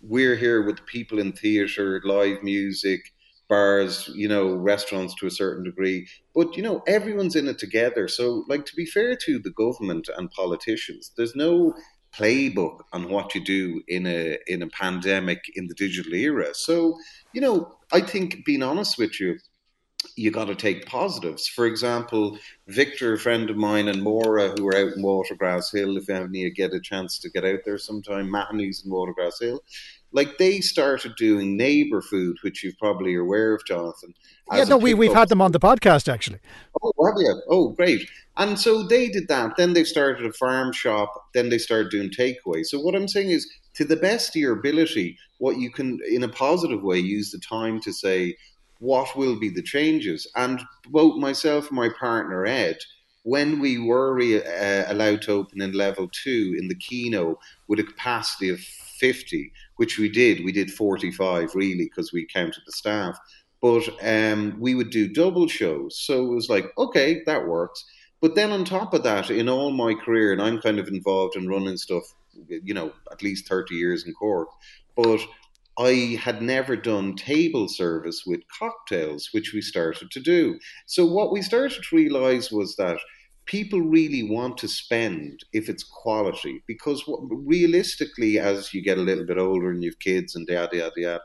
we're 0.02 0.36
here 0.36 0.62
with 0.64 0.86
people 0.86 1.19
in 1.19 1.32
theatre, 1.32 2.00
live 2.04 2.42
music, 2.42 3.12
bars, 3.48 4.10
you 4.14 4.28
know, 4.28 4.54
restaurants 4.54 5.14
to 5.16 5.26
a 5.26 5.30
certain 5.30 5.64
degree. 5.64 6.06
But, 6.34 6.56
you 6.56 6.62
know, 6.62 6.82
everyone's 6.86 7.36
in 7.36 7.48
it 7.48 7.58
together. 7.58 8.06
So, 8.08 8.44
like, 8.48 8.64
to 8.66 8.76
be 8.76 8.86
fair 8.86 9.16
to 9.16 9.38
the 9.38 9.50
government 9.50 10.08
and 10.16 10.30
politicians, 10.30 11.12
there's 11.16 11.34
no 11.34 11.75
playbook 12.14 12.81
on 12.93 13.08
what 13.08 13.34
you 13.34 13.44
do 13.44 13.82
in 13.88 14.06
a 14.06 14.38
in 14.46 14.62
a 14.62 14.69
pandemic 14.69 15.40
in 15.55 15.66
the 15.66 15.75
digital 15.75 16.14
era. 16.14 16.55
So, 16.55 16.96
you 17.32 17.40
know, 17.40 17.76
I 17.93 18.00
think 18.00 18.44
being 18.44 18.62
honest 18.62 18.99
with 18.99 19.20
you, 19.20 19.38
you 20.16 20.31
got 20.31 20.46
to 20.46 20.55
take 20.55 20.87
positives. 20.87 21.49
For 21.49 21.66
example, 21.66 22.38
Victor, 22.66 23.14
a 23.14 23.19
friend 23.19 23.50
of 23.50 23.56
mine, 23.56 23.88
and 23.88 24.02
Maura, 24.02 24.50
who 24.50 24.66
are 24.69 24.76
out 24.76 24.96
in 24.96 25.02
Watergrass 25.02 25.72
Hill, 25.72 25.96
if 25.96 26.08
you 26.08 26.50
get 26.55 26.72
a 26.72 26.81
chance 26.81 27.19
to 27.19 27.31
get 27.31 27.44
out 27.44 27.60
there 27.64 27.78
sometime, 27.78 28.28
Matney's 28.28 28.84
in 28.84 28.93
Watergrass 28.93 29.40
Hill, 29.40 29.61
like 30.12 30.38
they 30.38 30.60
started 30.60 31.14
doing 31.16 31.58
NeighbourFood, 31.58 32.37
which 32.43 32.64
you 32.64 32.72
probably 32.78 33.14
are 33.14 33.20
aware 33.20 33.55
of, 33.55 33.64
Jonathan. 33.66 34.14
Yeah, 34.52 34.64
no, 34.64 34.78
we, 34.78 34.94
we've 34.94 35.12
had 35.12 35.28
them 35.28 35.43
on 35.43 35.52
the 35.52 35.60
podcast 35.60 36.12
actually. 36.12 36.38
Oh, 36.82 36.93
have 37.06 37.16
you? 37.19 37.43
Oh, 37.49 37.69
great. 37.70 38.08
And 38.37 38.58
so 38.58 38.84
they 38.84 39.08
did 39.08 39.28
that. 39.28 39.56
Then 39.56 39.75
they 39.75 39.84
started 39.84 40.25
a 40.25 40.32
farm 40.32 40.72
shop. 40.72 41.12
Then 41.34 41.49
they 41.49 41.58
started 41.58 41.90
doing 41.90 42.10
takeaway. 42.10 42.64
So 42.64 42.81
what 42.81 42.94
I'm 42.94 43.08
saying 43.08 43.31
is, 43.31 43.50
to 43.75 43.84
the 43.84 43.96
best 43.96 44.31
of 44.31 44.37
your 44.37 44.58
ability, 44.58 45.19
what 45.38 45.58
you 45.58 45.70
can, 45.70 46.00
in 46.08 46.22
a 46.22 46.28
positive 46.28 46.82
way, 46.82 46.99
use 46.99 47.31
the 47.31 47.38
time 47.38 47.81
to 47.82 47.93
say, 47.93 48.37
what 48.81 49.16
will 49.16 49.38
be 49.38 49.50
the 49.50 49.62
changes? 49.62 50.26
And 50.37 50.61
both 50.88 51.16
myself 51.16 51.69
and 51.69 51.76
my 51.76 51.88
partner, 51.88 52.46
Ed, 52.46 52.78
when 53.25 53.58
we 53.58 53.78
were 53.78 54.14
re- 54.14 54.43
uh, 54.43 54.93
allowed 54.93 55.22
to 55.22 55.32
open 55.32 55.61
in 55.61 55.72
level 55.72 56.08
two 56.12 56.56
in 56.58 56.69
the 56.69 56.75
Kino 56.75 57.38
with 57.66 57.78
a 57.81 57.84
capacity 57.84 58.49
of 58.49 58.61
50, 58.61 59.52
which 59.78 59.98
we 59.98 60.08
did. 60.08 60.44
We 60.44 60.52
did 60.52 60.70
45 60.70 61.54
really 61.54 61.84
because 61.84 62.12
we 62.12 62.26
counted 62.26 62.62
the 62.66 62.72
staff. 62.72 63.19
But 63.60 63.88
um, 64.02 64.56
we 64.60 64.75
would 64.75 64.90
do 64.90 65.08
double 65.08 65.48
shows. 65.48 65.98
So 65.98 66.25
it 66.25 66.34
was 66.34 66.48
like, 66.48 66.66
okay, 66.78 67.22
that 67.26 67.48
works. 67.48 67.84
But 68.20 68.34
then 68.34 68.52
on 68.52 68.64
top 68.64 68.94
of 68.94 69.02
that, 69.04 69.30
in 69.30 69.48
all 69.48 69.70
my 69.70 69.94
career, 69.94 70.32
and 70.32 70.42
I'm 70.42 70.60
kind 70.60 70.78
of 70.78 70.88
involved 70.88 71.36
in 71.36 71.48
running 71.48 71.76
stuff, 71.76 72.04
you 72.48 72.75
know, 72.75 72.92
at 73.10 73.22
least 73.22 73.48
30 73.48 73.75
years 73.75 74.06
in 74.06 74.12
Cork, 74.14 74.48
but 74.96 75.20
I 75.78 76.19
had 76.20 76.42
never 76.42 76.75
done 76.75 77.14
table 77.14 77.69
service 77.69 78.25
with 78.26 78.40
cocktails, 78.58 79.28
which 79.32 79.52
we 79.52 79.60
started 79.60 80.10
to 80.10 80.20
do. 80.20 80.58
So 80.86 81.06
what 81.06 81.32
we 81.32 81.40
started 81.40 81.82
to 81.82 81.96
realize 81.96 82.50
was 82.50 82.75
that 82.76 82.98
people 83.48 83.80
really 83.80 84.22
want 84.22 84.58
to 84.58 84.68
spend 84.68 85.42
if 85.54 85.70
it's 85.70 85.82
quality 85.82 86.62
because 86.66 87.02
realistically 87.30 88.38
as 88.38 88.74
you 88.74 88.82
get 88.82 88.98
a 88.98 89.02
little 89.02 89.24
bit 89.24 89.38
older 89.38 89.70
and 89.70 89.82
you've 89.82 89.98
kids 89.98 90.36
and 90.36 90.46
yada 90.46 90.76
yada 90.76 91.00
yada 91.00 91.22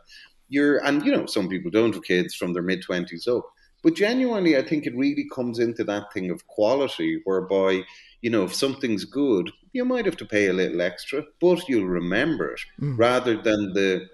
you're 0.48 0.84
and 0.86 1.06
you 1.06 1.12
know 1.12 1.26
some 1.26 1.50
people 1.50 1.70
don't 1.70 1.94
have 1.94 2.04
kids 2.04 2.34
from 2.34 2.54
their 2.54 2.64
mid 2.64 2.82
20s 2.82 3.28
up 3.28 3.46
but 3.84 3.94
genuinely 3.94 4.58
i 4.58 4.62
think 4.62 4.86
it 4.86 4.96
really 4.96 5.28
comes 5.36 5.60
into 5.60 5.84
that 5.84 6.12
thing 6.14 6.32
of 6.32 6.48
quality 6.48 7.20
whereby 7.26 7.82
you 8.22 8.30
know 8.30 8.46
if 8.46 8.56
something's 8.56 9.04
good 9.04 9.52
you 9.74 9.84
might 9.84 10.06
have 10.06 10.18
to 10.18 10.26
pay 10.26 10.48
a 10.48 10.54
little 10.54 10.82
extra 10.82 11.24
but 11.42 11.68
you'll 11.68 11.86
remember 11.86 12.54
it 12.54 12.62
mm. 12.80 12.98
rather 12.98 13.36
than 13.42 13.74
the 13.74 14.08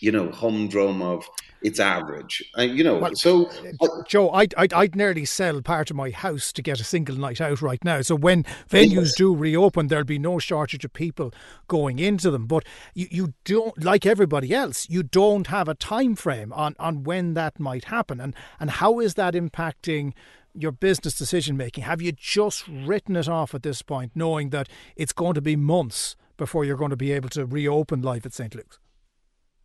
you 0.00 0.10
know 0.10 0.30
humdrum 0.30 1.02
of 1.02 1.28
it's 1.64 1.80
average. 1.80 2.44
Uh, 2.56 2.62
you 2.62 2.84
know, 2.84 2.98
well, 2.98 3.16
so 3.16 3.46
uh, 3.80 4.02
Joe, 4.06 4.30
I'd, 4.30 4.54
I'd, 4.56 4.72
I'd 4.74 4.94
nearly 4.94 5.24
sell 5.24 5.62
part 5.62 5.90
of 5.90 5.96
my 5.96 6.10
house 6.10 6.52
to 6.52 6.62
get 6.62 6.78
a 6.78 6.84
single 6.84 7.16
night 7.16 7.40
out 7.40 7.62
right 7.62 7.82
now. 7.82 8.02
So 8.02 8.14
when 8.14 8.44
venues 8.68 9.16
do 9.16 9.34
reopen, 9.34 9.88
there'll 9.88 10.04
be 10.04 10.18
no 10.18 10.38
shortage 10.38 10.84
of 10.84 10.92
people 10.92 11.32
going 11.66 11.98
into 11.98 12.30
them. 12.30 12.46
But 12.46 12.64
you, 12.92 13.08
you 13.10 13.34
don't, 13.44 13.82
like 13.82 14.04
everybody 14.04 14.54
else, 14.54 14.90
you 14.90 15.02
don't 15.02 15.46
have 15.46 15.66
a 15.66 15.74
time 15.74 16.16
frame 16.16 16.52
on, 16.52 16.76
on 16.78 17.02
when 17.02 17.32
that 17.32 17.58
might 17.58 17.86
happen, 17.86 18.20
and 18.20 18.36
and 18.60 18.70
how 18.70 19.00
is 19.00 19.14
that 19.14 19.34
impacting? 19.34 20.12
your 20.56 20.70
business 20.70 21.18
decision 21.18 21.56
making? 21.56 21.82
Have 21.82 22.00
you 22.00 22.12
just 22.12 22.68
written 22.68 23.16
it 23.16 23.28
off 23.28 23.56
at 23.56 23.64
this 23.64 23.82
point, 23.82 24.12
knowing 24.14 24.50
that 24.50 24.68
it's 24.94 25.12
going 25.12 25.34
to 25.34 25.40
be 25.40 25.56
months 25.56 26.14
before 26.36 26.64
you're 26.64 26.76
going 26.76 26.90
to 26.90 26.96
be 26.96 27.10
able 27.10 27.28
to 27.30 27.44
reopen 27.44 28.02
Live 28.02 28.24
at 28.24 28.32
St. 28.32 28.54
Luke's? 28.54 28.78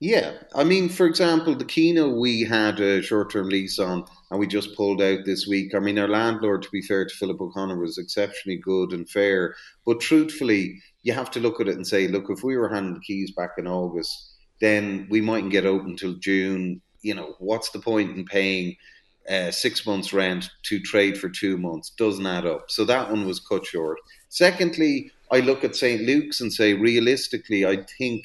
Yeah, 0.01 0.37
I 0.55 0.63
mean, 0.63 0.87
for 0.87 1.05
example, 1.05 1.55
the 1.55 1.65
Kino 1.65 2.09
we 2.09 2.43
had 2.45 2.79
a 2.79 3.01
short-term 3.01 3.49
lease 3.49 3.79
on, 3.79 4.05
and 4.31 4.39
we 4.39 4.47
just 4.47 4.73
pulled 4.75 5.01
out 5.01 5.25
this 5.25 5.45
week. 5.45 5.75
I 5.75 5.79
mean, 5.79 5.99
our 5.99 6.07
landlord, 6.07 6.61
to 6.61 6.69
be 6.71 6.81
fair 6.81 7.05
to 7.05 7.15
Philip 7.15 7.41
O'Connor, 7.41 7.77
was 7.77 7.97
exceptionally 7.97 8.57
good 8.57 8.93
and 8.93 9.09
fair. 9.09 9.55
But 9.85 9.99
truthfully, 9.99 10.81
you 11.03 11.11
have 11.11 11.29
to 11.31 11.41
look 11.41 11.59
at 11.59 11.67
it 11.67 11.75
and 11.75 11.85
say, 11.85 12.07
look, 12.07 12.29
if 12.29 12.43
we 12.43 12.55
were 12.55 12.69
handing 12.69 12.93
the 12.93 13.01
keys 13.01 13.31
back 13.31 13.51
in 13.57 13.67
August, 13.67 14.35
then 14.61 15.05
we 15.09 15.19
mightn't 15.19 15.51
get 15.51 15.65
open 15.65 15.97
till 15.97 16.13
June. 16.13 16.81
You 17.01 17.15
know, 17.15 17.35
what's 17.39 17.71
the 17.71 17.79
point 17.79 18.15
in 18.15 18.23
paying 18.23 18.77
uh, 19.29 19.51
six 19.51 19.85
months' 19.85 20.13
rent 20.13 20.49
to 20.63 20.79
trade 20.79 21.17
for 21.17 21.27
two 21.27 21.57
months? 21.57 21.89
Doesn't 21.89 22.25
add 22.25 22.45
up. 22.45 22.71
So 22.71 22.85
that 22.85 23.11
one 23.11 23.27
was 23.27 23.41
cut 23.41 23.65
short. 23.65 23.97
Secondly, 24.29 25.11
I 25.29 25.41
look 25.41 25.65
at 25.65 25.75
St. 25.75 26.03
Luke's 26.03 26.39
and 26.39 26.53
say, 26.53 26.73
realistically, 26.73 27.65
I 27.65 27.83
think 27.97 28.23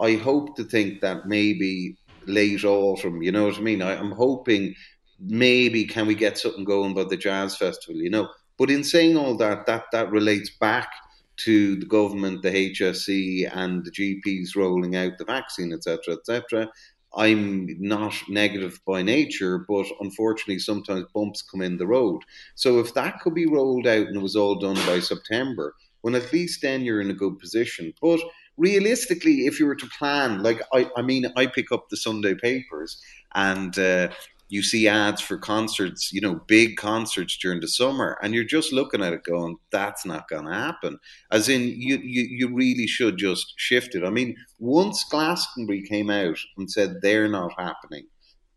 I 0.00 0.14
hope 0.14 0.56
to 0.56 0.64
think 0.64 1.00
that 1.00 1.26
maybe 1.26 1.96
late 2.26 2.64
autumn, 2.64 3.22
you 3.22 3.32
know 3.32 3.46
what 3.46 3.58
I 3.58 3.60
mean? 3.60 3.82
I, 3.82 3.94
am 3.94 4.12
hoping 4.12 4.74
maybe 5.20 5.84
can 5.84 6.06
we 6.06 6.14
get 6.14 6.38
something 6.38 6.64
going 6.64 6.94
by 6.94 7.04
the 7.04 7.16
jazz 7.16 7.56
festival, 7.56 8.00
you 8.00 8.10
know. 8.10 8.28
But 8.58 8.70
in 8.70 8.84
saying 8.84 9.16
all 9.16 9.36
that, 9.38 9.66
that 9.66 9.84
that 9.92 10.10
relates 10.10 10.50
back 10.50 10.88
to 11.36 11.76
the 11.76 11.86
government, 11.86 12.42
the 12.42 12.50
HSE, 12.50 13.50
and 13.54 13.84
the 13.84 13.90
GPs 13.90 14.56
rolling 14.56 14.96
out 14.96 15.18
the 15.18 15.24
vaccine, 15.24 15.72
etc., 15.72 16.14
etc. 16.14 16.68
I'm 17.16 17.76
not 17.80 18.14
negative 18.28 18.80
by 18.86 19.02
nature, 19.02 19.64
but 19.68 19.86
unfortunately, 20.00 20.58
sometimes 20.58 21.06
bumps 21.14 21.42
come 21.42 21.62
in 21.62 21.76
the 21.76 21.86
road. 21.86 22.22
So 22.54 22.80
if 22.80 22.92
that 22.94 23.20
could 23.20 23.34
be 23.34 23.46
rolled 23.46 23.86
out 23.86 24.06
and 24.06 24.16
it 24.16 24.22
was 24.22 24.36
all 24.36 24.56
done 24.56 24.76
by 24.86 25.00
September, 25.00 25.74
well, 26.02 26.16
at 26.16 26.32
least 26.32 26.62
then 26.62 26.82
you're 26.82 27.00
in 27.00 27.10
a 27.10 27.14
good 27.14 27.38
position. 27.38 27.94
But 28.00 28.20
realistically, 28.56 29.46
if 29.46 29.58
you 29.58 29.66
were 29.66 29.76
to 29.76 29.86
plan, 29.98 30.42
like 30.42 30.60
I, 30.72 30.90
I 30.96 31.02
mean, 31.02 31.26
I 31.36 31.46
pick 31.46 31.72
up 31.72 31.88
the 31.88 31.96
Sunday 31.96 32.34
papers 32.34 33.00
and. 33.34 33.78
Uh, 33.78 34.08
you 34.50 34.62
see 34.62 34.86
ads 34.86 35.20
for 35.20 35.38
concerts, 35.38 36.12
you 36.12 36.20
know, 36.20 36.36
big 36.46 36.76
concerts 36.76 37.36
during 37.38 37.60
the 37.60 37.66
summer, 37.66 38.18
and 38.22 38.34
you're 38.34 38.44
just 38.44 38.72
looking 38.72 39.02
at 39.02 39.12
it 39.12 39.24
going, 39.24 39.56
that's 39.72 40.04
not 40.04 40.28
going 40.28 40.44
to 40.44 40.52
happen. 40.52 40.98
As 41.32 41.48
in, 41.48 41.62
you, 41.62 41.96
you, 41.96 42.22
you 42.30 42.54
really 42.54 42.86
should 42.86 43.16
just 43.16 43.54
shift 43.56 43.94
it. 43.94 44.04
I 44.04 44.10
mean, 44.10 44.36
once 44.58 45.04
Glastonbury 45.10 45.82
came 45.82 46.10
out 46.10 46.38
and 46.56 46.70
said 46.70 47.00
they're 47.00 47.28
not 47.28 47.58
happening, 47.58 48.06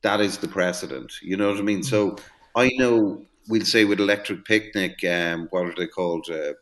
that 0.01 0.21
is 0.21 0.37
the 0.37 0.47
precedent. 0.47 1.13
You 1.21 1.37
know 1.37 1.49
what 1.49 1.57
I 1.57 1.63
mean? 1.63 1.83
So 1.83 2.17
I 2.55 2.69
know 2.75 3.25
we'll 3.47 3.65
say 3.65 3.85
with 3.85 3.99
Electric 3.99 4.45
Picnic, 4.45 5.03
um, 5.05 5.47
what 5.51 5.65
are 5.65 5.75
they 5.75 5.87
called? 5.87 6.27
Uh, 6.29 6.53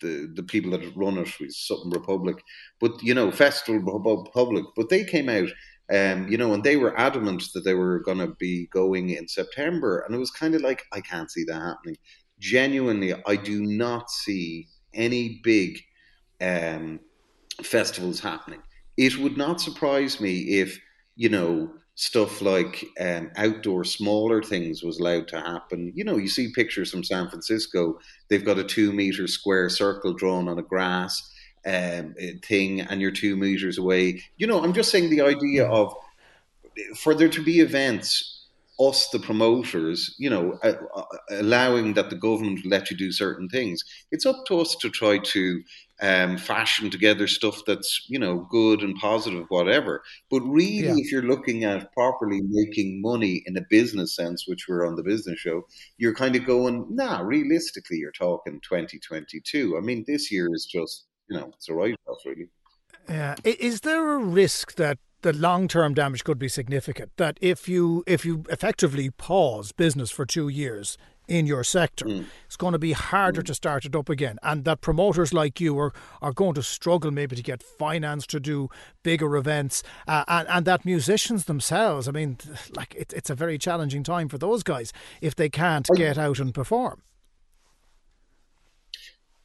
the, 0.00 0.30
the, 0.34 0.42
people 0.42 0.70
that 0.72 0.96
run 0.96 1.18
it, 1.18 1.28
something 1.50 1.90
Republic, 1.90 2.36
but 2.80 3.02
you 3.02 3.14
know, 3.14 3.30
Festival 3.30 3.80
Republic, 3.80 4.64
but 4.76 4.88
they 4.88 5.04
came 5.04 5.28
out 5.28 5.48
um, 5.90 6.28
you 6.28 6.36
know, 6.36 6.52
and 6.52 6.62
they 6.62 6.76
were 6.76 6.98
adamant 6.98 7.44
that 7.54 7.64
they 7.64 7.74
were 7.74 8.00
going 8.00 8.18
to 8.18 8.34
be 8.38 8.66
going 8.66 9.10
in 9.10 9.26
September, 9.26 10.00
and 10.00 10.14
it 10.14 10.18
was 10.18 10.30
kind 10.30 10.54
of 10.54 10.60
like 10.60 10.82
I 10.92 11.00
can't 11.00 11.30
see 11.30 11.44
that 11.44 11.60
happening. 11.60 11.96
Genuinely, 12.38 13.14
I 13.26 13.36
do 13.36 13.64
not 13.64 14.10
see 14.10 14.68
any 14.92 15.40
big 15.42 15.80
um, 16.42 17.00
festivals 17.62 18.20
happening. 18.20 18.60
It 18.98 19.16
would 19.18 19.36
not 19.36 19.60
surprise 19.60 20.20
me 20.20 20.60
if 20.60 20.78
you 21.16 21.30
know 21.30 21.72
stuff 22.00 22.40
like 22.40 22.84
um, 23.00 23.28
outdoor 23.34 23.82
smaller 23.82 24.40
things 24.40 24.84
was 24.84 25.00
allowed 25.00 25.26
to 25.26 25.40
happen. 25.40 25.92
You 25.96 26.04
know, 26.04 26.16
you 26.16 26.28
see 26.28 26.52
pictures 26.52 26.92
from 26.92 27.02
San 27.02 27.28
Francisco; 27.28 27.98
they've 28.28 28.44
got 28.44 28.56
a 28.56 28.62
two 28.62 28.92
meter 28.92 29.26
square 29.26 29.68
circle 29.68 30.14
drawn 30.14 30.48
on 30.48 30.60
a 30.60 30.62
grass 30.62 31.28
um, 31.66 32.14
thing 32.44 32.82
and 32.82 33.00
you're 33.00 33.10
two 33.10 33.36
meters 33.36 33.78
away. 33.78 34.22
You 34.36 34.46
know, 34.46 34.62
I'm 34.62 34.72
just 34.72 34.92
saying 34.92 35.10
the 35.10 35.22
idea 35.22 35.66
of 35.66 35.92
for 36.96 37.14
there 37.14 37.28
to 37.28 37.42
be 37.42 37.58
events, 37.58 38.46
us 38.78 39.08
the 39.08 39.18
promoters, 39.18 40.14
you 40.20 40.30
know, 40.30 40.56
uh, 40.62 40.74
uh, 40.94 41.02
allowing 41.32 41.94
that 41.94 42.10
the 42.10 42.16
government 42.16 42.64
let 42.64 42.92
you 42.92 42.96
do 42.96 43.10
certain 43.10 43.48
things. 43.48 43.82
It's 44.12 44.24
up 44.24 44.44
to 44.46 44.60
us 44.60 44.76
to 44.76 44.88
try 44.88 45.18
to 45.18 45.62
um, 46.00 46.36
fashion 46.36 46.90
together 46.90 47.26
stuff 47.26 47.62
that's 47.66 48.06
you 48.08 48.18
know 48.18 48.46
good 48.50 48.82
and 48.82 48.96
positive, 48.96 49.46
whatever. 49.48 50.02
But 50.30 50.40
really, 50.40 50.86
yeah. 50.86 50.94
if 50.96 51.10
you're 51.10 51.22
looking 51.22 51.64
at 51.64 51.92
properly 51.92 52.40
making 52.48 53.00
money 53.02 53.42
in 53.46 53.56
a 53.56 53.62
business 53.68 54.14
sense, 54.14 54.44
which 54.46 54.66
we're 54.68 54.86
on 54.86 54.96
the 54.96 55.02
business 55.02 55.38
show, 55.38 55.62
you're 55.96 56.14
kind 56.14 56.36
of 56.36 56.46
going, 56.46 56.86
nah. 56.90 57.20
Realistically, 57.20 57.98
you're 57.98 58.12
talking 58.12 58.60
2022. 58.62 59.76
I 59.76 59.80
mean, 59.80 60.04
this 60.06 60.30
year 60.30 60.48
is 60.52 60.66
just 60.66 61.08
you 61.28 61.38
know, 61.38 61.50
it's 61.54 61.68
a 61.68 61.74
write 61.74 61.96
off, 62.06 62.18
really. 62.24 62.48
Yeah. 63.08 63.36
Is 63.44 63.82
there 63.82 64.14
a 64.14 64.18
risk 64.18 64.74
that 64.74 64.98
the 65.22 65.32
long 65.32 65.68
term 65.68 65.94
damage 65.94 66.24
could 66.24 66.38
be 66.38 66.48
significant? 66.48 67.12
That 67.16 67.38
if 67.40 67.68
you 67.68 68.04
if 68.06 68.24
you 68.24 68.44
effectively 68.50 69.10
pause 69.10 69.72
business 69.72 70.10
for 70.10 70.26
two 70.26 70.48
years 70.48 70.98
in 71.28 71.46
your 71.46 71.62
sector, 71.62 72.06
mm. 72.06 72.24
it's 72.46 72.56
going 72.56 72.72
to 72.72 72.78
be 72.78 72.92
harder 72.92 73.42
mm. 73.42 73.46
to 73.46 73.54
start 73.54 73.84
it 73.84 73.94
up 73.94 74.08
again, 74.08 74.38
and 74.42 74.64
that 74.64 74.80
promoters 74.80 75.32
like 75.32 75.60
you 75.60 75.78
are 75.78 75.92
are 76.20 76.32
going 76.32 76.54
to 76.54 76.62
struggle 76.62 77.10
maybe 77.10 77.36
to 77.36 77.42
get 77.42 77.62
finance 77.62 78.26
to 78.26 78.40
do 78.40 78.68
bigger 79.02 79.36
events, 79.36 79.82
uh, 80.06 80.24
and 80.26 80.48
and 80.48 80.66
that 80.66 80.84
musicians 80.84 81.44
themselves, 81.44 82.08
I 82.08 82.12
mean, 82.12 82.38
like 82.76 82.94
it, 82.94 83.12
it's 83.14 83.30
a 83.30 83.34
very 83.34 83.58
challenging 83.58 84.02
time 84.02 84.28
for 84.28 84.38
those 84.38 84.62
guys 84.62 84.92
if 85.20 85.36
they 85.36 85.48
can't 85.48 85.88
get 85.94 86.18
out 86.18 86.38
and 86.38 86.52
perform. 86.52 87.02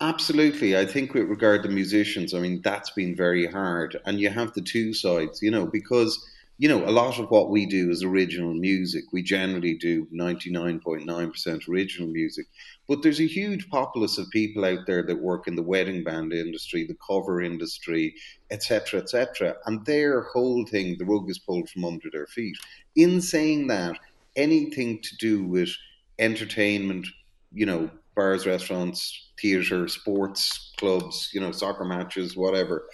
Absolutely. 0.03 0.77
I 0.77 0.85
think 0.85 1.13
with 1.13 1.29
regard 1.29 1.63
to 1.63 1.69
musicians, 1.69 2.33
I 2.33 2.39
mean, 2.39 2.61
that's 2.61 2.89
been 2.89 3.15
very 3.15 3.45
hard. 3.45 3.97
And 4.05 4.19
you 4.19 4.29
have 4.29 4.53
the 4.53 4.61
two 4.61 4.93
sides, 4.93 5.41
you 5.41 5.49
know, 5.49 5.65
because, 5.65 6.27
you 6.63 6.69
know, 6.69 6.87
a 6.87 6.91
lot 6.91 7.19
of 7.19 7.29
what 7.29 7.49
we 7.49 7.65
do 7.65 7.91
is 7.91 8.03
original 8.03 8.53
music. 8.53 9.03
We 9.11 9.21
generally 9.21 9.73
do 9.73 10.05
99.9% 10.13 11.67
original 11.67 12.07
music. 12.07 12.45
But 12.87 13.03
there's 13.03 13.19
a 13.19 13.27
huge 13.27 13.69
populace 13.69 14.17
of 14.17 14.29
people 14.29 14.63
out 14.63 14.87
there 14.87 15.03
that 15.03 15.21
work 15.21 15.49
in 15.49 15.57
the 15.57 15.61
wedding 15.61 16.05
band 16.05 16.31
industry, 16.31 16.85
the 16.85 16.95
cover 17.05 17.41
industry, 17.41 18.15
etc., 18.49 19.01
etc. 19.01 19.55
And 19.65 19.85
their 19.85 20.21
whole 20.21 20.65
thing, 20.65 20.95
the 20.97 21.03
rug 21.03 21.29
is 21.29 21.37
pulled 21.37 21.69
from 21.69 21.83
under 21.83 22.09
their 22.09 22.27
feet. 22.27 22.55
In 22.95 23.19
saying 23.19 23.67
that, 23.67 23.99
anything 24.37 25.01
to 25.01 25.17
do 25.17 25.43
with 25.43 25.69
entertainment, 26.17 27.05
you 27.51 27.65
know, 27.65 27.89
bars, 28.15 28.45
restaurants, 28.45 29.31
theatre, 29.37 29.89
sports 29.89 30.71
clubs, 30.77 31.29
you 31.33 31.41
know, 31.41 31.51
soccer 31.51 31.83
matches, 31.83 32.37
whatever, 32.37 32.87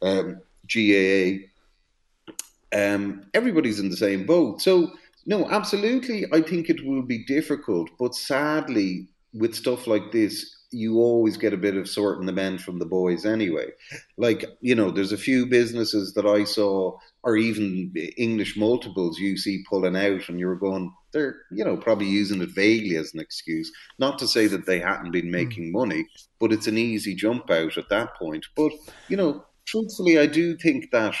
um, 0.00 0.40
GAA. 0.72 1.48
Um, 2.74 3.26
everybody's 3.34 3.80
in 3.80 3.90
the 3.90 3.96
same 3.96 4.26
boat. 4.26 4.60
So, 4.60 4.92
no, 5.26 5.48
absolutely, 5.50 6.26
I 6.32 6.40
think 6.40 6.68
it 6.68 6.84
will 6.86 7.02
be 7.02 7.24
difficult. 7.24 7.90
But 7.98 8.14
sadly, 8.14 9.08
with 9.32 9.54
stuff 9.54 9.86
like 9.86 10.12
this, 10.12 10.56
you 10.70 10.98
always 10.98 11.36
get 11.36 11.52
a 11.52 11.56
bit 11.56 11.76
of 11.76 11.88
sorting 11.88 12.26
the 12.26 12.32
men 12.32 12.58
from 12.58 12.78
the 12.78 12.86
boys 12.86 13.24
anyway. 13.24 13.70
Like, 14.16 14.44
you 14.60 14.74
know, 14.74 14.90
there's 14.90 15.12
a 15.12 15.18
few 15.18 15.46
businesses 15.46 16.14
that 16.14 16.26
I 16.26 16.44
saw, 16.44 16.98
or 17.22 17.36
even 17.36 17.92
English 18.16 18.56
multiples 18.56 19.18
you 19.18 19.36
see 19.36 19.64
pulling 19.68 19.96
out, 19.96 20.28
and 20.28 20.38
you're 20.40 20.56
going, 20.56 20.92
they're, 21.12 21.36
you 21.50 21.64
know, 21.64 21.76
probably 21.76 22.06
using 22.06 22.42
it 22.42 22.50
vaguely 22.50 22.96
as 22.96 23.14
an 23.14 23.20
excuse. 23.20 23.70
Not 23.98 24.18
to 24.18 24.28
say 24.28 24.48
that 24.48 24.66
they 24.66 24.80
hadn't 24.80 25.12
been 25.12 25.26
hmm. 25.26 25.32
making 25.32 25.72
money, 25.72 26.06
but 26.40 26.52
it's 26.52 26.66
an 26.66 26.78
easy 26.78 27.14
jump 27.14 27.50
out 27.50 27.78
at 27.78 27.88
that 27.88 28.16
point. 28.16 28.46
But, 28.56 28.72
you 29.08 29.16
know, 29.16 29.44
truthfully, 29.64 30.18
I 30.18 30.26
do 30.26 30.56
think 30.56 30.90
that. 30.90 31.14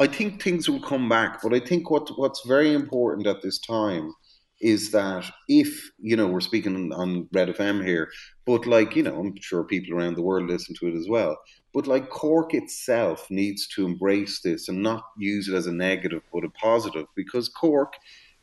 I 0.00 0.06
think 0.08 0.42
things 0.42 0.68
will 0.68 0.80
come 0.80 1.08
back, 1.08 1.40
but 1.42 1.54
I 1.54 1.60
think 1.60 1.90
what 1.90 2.08
what's 2.18 2.46
very 2.46 2.74
important 2.74 3.26
at 3.26 3.42
this 3.42 3.58
time 3.58 4.12
is 4.60 4.90
that 4.92 5.24
if 5.48 5.90
you 5.98 6.16
know 6.16 6.26
we're 6.26 6.40
speaking 6.40 6.92
on 6.92 7.28
Red 7.32 7.48
FM 7.48 7.84
here, 7.84 8.10
but 8.44 8.66
like 8.66 8.96
you 8.96 9.02
know, 9.02 9.18
I'm 9.18 9.34
sure 9.40 9.62
people 9.64 9.96
around 9.96 10.16
the 10.16 10.22
world 10.22 10.48
listen 10.48 10.74
to 10.80 10.88
it 10.88 10.94
as 10.94 11.08
well. 11.08 11.36
But 11.72 11.86
like 11.86 12.10
Cork 12.10 12.54
itself 12.54 13.26
needs 13.30 13.68
to 13.68 13.84
embrace 13.84 14.40
this 14.40 14.68
and 14.68 14.82
not 14.82 15.04
use 15.18 15.48
it 15.48 15.54
as 15.54 15.66
a 15.66 15.72
negative, 15.72 16.22
but 16.32 16.44
a 16.44 16.50
positive, 16.50 17.06
because 17.14 17.48
Cork 17.48 17.94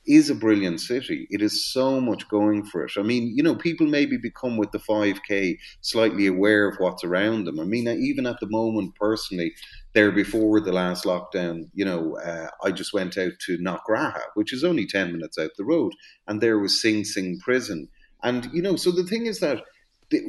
is 0.08 0.30
a 0.30 0.36
brilliant 0.36 0.82
city. 0.82 1.28
It 1.30 1.42
is 1.42 1.72
so 1.72 2.02
much 2.02 2.28
going 2.28 2.66
for 2.66 2.86
it. 2.86 2.94
I 2.98 3.04
mean, 3.04 3.34
you 3.36 3.44
know, 3.44 3.56
people 3.56 3.86
maybe 3.86 4.18
become 4.18 4.58
with 4.58 4.72
the 4.72 4.80
5K 4.80 5.58
slightly 5.82 6.28
aware 6.28 6.68
of 6.68 6.78
what's 6.80 7.04
around 7.04 7.46
them. 7.46 7.60
I 7.60 7.66
mean, 7.66 7.88
even 7.88 8.26
at 8.26 8.40
the 8.40 8.50
moment, 8.50 8.96
personally, 8.96 9.54
there 9.94 10.12
before 10.12 10.60
the 10.62 10.72
last 10.72 11.06
lockdown, 11.06 11.70
you 11.74 11.86
know, 11.86 12.18
uh, 12.18 12.48
I 12.64 12.72
just 12.72 12.94
went 12.94 13.18
out 13.18 13.34
to 13.46 13.58
Knockraha, 13.58 14.22
which 14.36 14.54
is 14.54 14.64
only 14.64 14.86
10 14.86 15.12
minutes 15.12 15.38
out 15.38 15.52
the 15.58 15.66
road, 15.66 15.94
and 16.28 16.42
there 16.42 16.60
was 16.60 16.82
Sing 16.82 17.04
Sing 17.04 17.40
Prison. 17.40 17.88
And, 18.24 18.50
you 18.54 18.62
know, 18.62 18.76
so 18.76 18.92
the 18.92 19.04
thing 19.04 19.26
is 19.26 19.40
that 19.40 19.64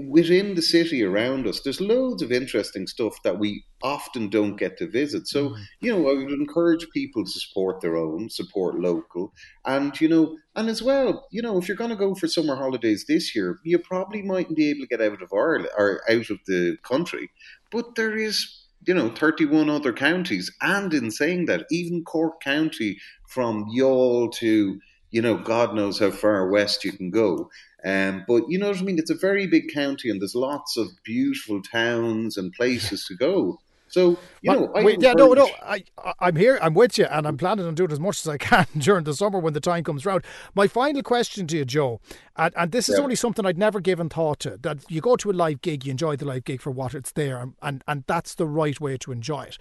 within 0.08 0.54
the 0.54 0.62
city 0.62 1.02
around 1.02 1.46
us, 1.46 1.60
there's 1.60 1.80
loads 1.80 2.22
of 2.22 2.30
interesting 2.30 2.86
stuff 2.86 3.20
that 3.24 3.38
we 3.38 3.64
often 3.82 4.28
don't 4.28 4.56
get 4.56 4.76
to 4.78 4.88
visit. 4.88 5.26
So, 5.26 5.50
mm. 5.50 5.64
you 5.80 5.92
know, 5.92 6.08
I 6.08 6.14
would 6.14 6.30
encourage 6.30 6.88
people 6.90 7.24
to 7.24 7.30
support 7.30 7.80
their 7.80 7.96
own, 7.96 8.30
support 8.30 8.78
local, 8.78 9.32
and 9.64 9.98
you 10.00 10.08
know, 10.08 10.36
and 10.54 10.68
as 10.68 10.82
well, 10.82 11.26
you 11.30 11.42
know, 11.42 11.58
if 11.58 11.68
you're 11.68 11.76
going 11.76 11.90
to 11.90 11.96
go 11.96 12.14
for 12.14 12.28
summer 12.28 12.56
holidays 12.56 13.04
this 13.08 13.34
year, 13.34 13.58
you 13.64 13.78
probably 13.78 14.22
mightn't 14.22 14.56
be 14.56 14.70
able 14.70 14.80
to 14.80 14.86
get 14.86 15.00
out 15.00 15.22
of 15.22 15.32
Ireland 15.32 15.68
or 15.76 16.02
out 16.08 16.30
of 16.30 16.38
the 16.46 16.76
country, 16.82 17.30
but 17.70 17.94
there 17.94 18.16
is. 18.16 18.58
You 18.84 18.94
know, 18.94 19.10
31 19.10 19.70
other 19.70 19.92
counties. 19.92 20.50
And 20.60 20.92
in 20.92 21.10
saying 21.10 21.46
that, 21.46 21.66
even 21.70 22.04
Cork 22.04 22.40
County, 22.42 22.98
from 23.28 23.66
Youghal 23.74 24.32
to, 24.34 24.78
you 25.10 25.22
know, 25.22 25.36
God 25.36 25.74
knows 25.74 25.98
how 25.98 26.10
far 26.10 26.48
west 26.48 26.84
you 26.84 26.92
can 26.92 27.10
go, 27.10 27.50
um, 27.84 28.24
but 28.28 28.44
you 28.48 28.58
know 28.58 28.68
what 28.68 28.78
I 28.78 28.82
mean? 28.82 28.98
It's 28.98 29.10
a 29.10 29.16
very 29.16 29.46
big 29.46 29.72
county, 29.72 30.10
and 30.10 30.20
there's 30.20 30.34
lots 30.34 30.76
of 30.76 30.88
beautiful 31.04 31.62
towns 31.62 32.36
and 32.36 32.52
places 32.52 33.06
to 33.06 33.16
go. 33.16 33.58
So 33.92 34.16
you 34.40 34.50
know, 34.50 34.70
wait, 34.74 35.02
yeah, 35.02 35.12
no, 35.12 35.34
no, 35.34 35.50
I, 35.62 35.84
I'm 36.18 36.34
here, 36.34 36.58
I'm 36.62 36.72
with 36.72 36.96
you, 36.96 37.04
and 37.04 37.26
I'm 37.26 37.36
planning 37.36 37.66
on 37.66 37.74
doing 37.74 37.92
as 37.92 38.00
much 38.00 38.20
as 38.20 38.26
I 38.26 38.38
can 38.38 38.66
during 38.78 39.04
the 39.04 39.12
summer 39.12 39.38
when 39.38 39.52
the 39.52 39.60
time 39.60 39.84
comes 39.84 40.06
round. 40.06 40.24
My 40.54 40.66
final 40.66 41.02
question 41.02 41.46
to 41.48 41.58
you, 41.58 41.66
Joe, 41.66 42.00
and, 42.34 42.54
and 42.56 42.72
this 42.72 42.88
is 42.88 42.96
yeah. 42.96 43.02
only 43.02 43.16
something 43.16 43.44
I'd 43.44 43.58
never 43.58 43.80
given 43.80 44.08
thought 44.08 44.38
to. 44.40 44.56
That 44.62 44.78
you 44.90 45.02
go 45.02 45.16
to 45.16 45.30
a 45.30 45.32
live 45.32 45.60
gig, 45.60 45.84
you 45.84 45.90
enjoy 45.90 46.16
the 46.16 46.24
live 46.24 46.44
gig 46.44 46.62
for 46.62 46.70
what 46.70 46.94
it's 46.94 47.12
there, 47.12 47.36
and 47.36 47.52
and, 47.60 47.84
and 47.86 48.04
that's 48.06 48.34
the 48.34 48.46
right 48.46 48.80
way 48.80 48.96
to 48.96 49.12
enjoy 49.12 49.42
it. 49.42 49.58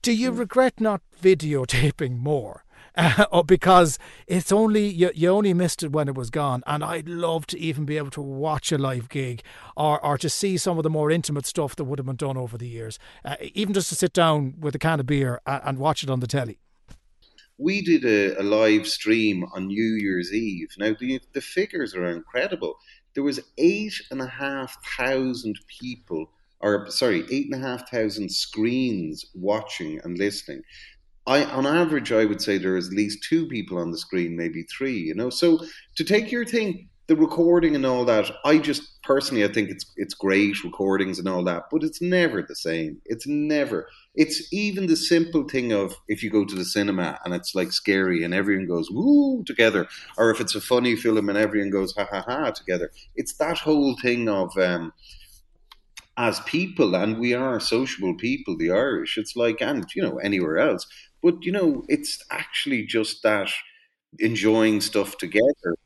Do 0.00 0.12
you 0.12 0.32
mm. 0.32 0.38
regret 0.38 0.80
not 0.80 1.02
videotaping 1.20 2.16
more? 2.16 2.64
Uh, 2.98 3.42
because 3.46 3.98
it's 4.26 4.52
only 4.52 4.86
you, 4.86 5.10
you 5.14 5.30
only 5.30 5.54
missed 5.54 5.82
it 5.82 5.92
when 5.92 6.08
it 6.08 6.14
was 6.14 6.30
gone. 6.30 6.62
And 6.66 6.84
I'd 6.84 7.08
love 7.08 7.46
to 7.48 7.58
even 7.58 7.84
be 7.84 7.96
able 7.96 8.10
to 8.10 8.20
watch 8.20 8.72
a 8.72 8.78
live 8.78 9.08
gig 9.08 9.42
or 9.76 10.04
or 10.04 10.18
to 10.18 10.28
see 10.28 10.56
some 10.56 10.76
of 10.78 10.82
the 10.82 10.90
more 10.90 11.10
intimate 11.10 11.46
stuff 11.46 11.76
that 11.76 11.84
would 11.84 11.98
have 11.98 12.06
been 12.06 12.16
done 12.16 12.36
over 12.36 12.58
the 12.58 12.68
years. 12.68 12.98
Uh, 13.24 13.36
even 13.54 13.72
just 13.72 13.88
to 13.90 13.94
sit 13.94 14.12
down 14.12 14.54
with 14.58 14.74
a 14.74 14.78
can 14.78 15.00
of 15.00 15.06
beer 15.06 15.40
and, 15.46 15.62
and 15.64 15.78
watch 15.78 16.02
it 16.02 16.10
on 16.10 16.20
the 16.20 16.26
telly. 16.26 16.58
We 17.56 17.82
did 17.82 18.04
a, 18.04 18.40
a, 18.40 18.44
live 18.44 18.86
stream 18.86 19.44
on 19.52 19.66
New 19.66 19.94
Year's 19.94 20.32
Eve. 20.32 20.68
Now 20.78 20.94
the 20.98 21.20
the 21.32 21.40
figures 21.40 21.94
are 21.94 22.06
incredible. 22.06 22.76
There 23.14 23.24
was 23.24 23.40
eight 23.56 24.00
and 24.10 24.20
a 24.20 24.28
half 24.28 24.76
thousand 24.96 25.58
people 25.66 26.30
or 26.60 26.90
sorry, 26.90 27.24
eight 27.30 27.46
and 27.52 27.64
a 27.64 27.66
half 27.66 27.88
thousand 27.90 28.30
screens 28.30 29.24
watching 29.34 30.00
and 30.02 30.18
listening. 30.18 30.62
I, 31.28 31.44
on 31.44 31.66
average, 31.66 32.10
I 32.10 32.24
would 32.24 32.40
say 32.40 32.56
there 32.56 32.76
is 32.76 32.88
at 32.88 32.94
least 32.94 33.22
two 33.22 33.46
people 33.46 33.78
on 33.78 33.90
the 33.90 33.98
screen, 33.98 34.34
maybe 34.34 34.62
three. 34.62 34.98
You 34.98 35.14
know, 35.14 35.28
so 35.28 35.60
to 35.96 36.04
take 36.04 36.32
your 36.32 36.46
thing, 36.46 36.88
the 37.06 37.16
recording 37.16 37.74
and 37.74 37.84
all 37.84 38.04
that, 38.06 38.30
I 38.46 38.58
just 38.58 39.02
personally, 39.02 39.44
I 39.44 39.48
think 39.48 39.68
it's 39.68 39.84
it's 39.96 40.14
great 40.14 40.64
recordings 40.64 41.18
and 41.18 41.28
all 41.28 41.44
that, 41.44 41.64
but 41.70 41.82
it's 41.82 42.00
never 42.00 42.42
the 42.42 42.56
same. 42.56 43.00
It's 43.04 43.26
never. 43.26 43.88
It's 44.14 44.50
even 44.52 44.86
the 44.86 44.96
simple 44.96 45.44
thing 45.44 45.70
of 45.72 45.94
if 46.08 46.22
you 46.22 46.30
go 46.30 46.46
to 46.46 46.54
the 46.54 46.64
cinema 46.64 47.18
and 47.24 47.34
it's 47.34 47.54
like 47.54 47.72
scary 47.72 48.24
and 48.24 48.32
everyone 48.34 48.66
goes 48.66 48.90
woo 48.90 49.44
together, 49.44 49.86
or 50.16 50.30
if 50.30 50.40
it's 50.40 50.54
a 50.54 50.62
funny 50.62 50.96
film 50.96 51.28
and 51.28 51.38
everyone 51.38 51.70
goes 51.70 51.94
ha 51.94 52.06
ha 52.10 52.24
ha 52.26 52.50
together. 52.52 52.90
It's 53.16 53.34
that 53.34 53.58
whole 53.58 53.96
thing 54.00 54.30
of. 54.30 54.56
Um, 54.56 54.94
as 56.18 56.40
people, 56.40 56.96
and 56.96 57.20
we 57.20 57.32
are 57.32 57.60
sociable 57.60 58.12
people, 58.16 58.56
the 58.56 58.72
Irish. 58.72 59.16
It's 59.16 59.36
like, 59.36 59.62
and 59.62 59.86
you 59.94 60.02
know, 60.02 60.18
anywhere 60.18 60.58
else. 60.58 60.84
But 61.22 61.44
you 61.44 61.52
know, 61.52 61.84
it's 61.88 62.22
actually 62.30 62.84
just 62.86 63.22
that 63.22 63.50
enjoying 64.18 64.80
stuff 64.80 65.18
together 65.18 65.76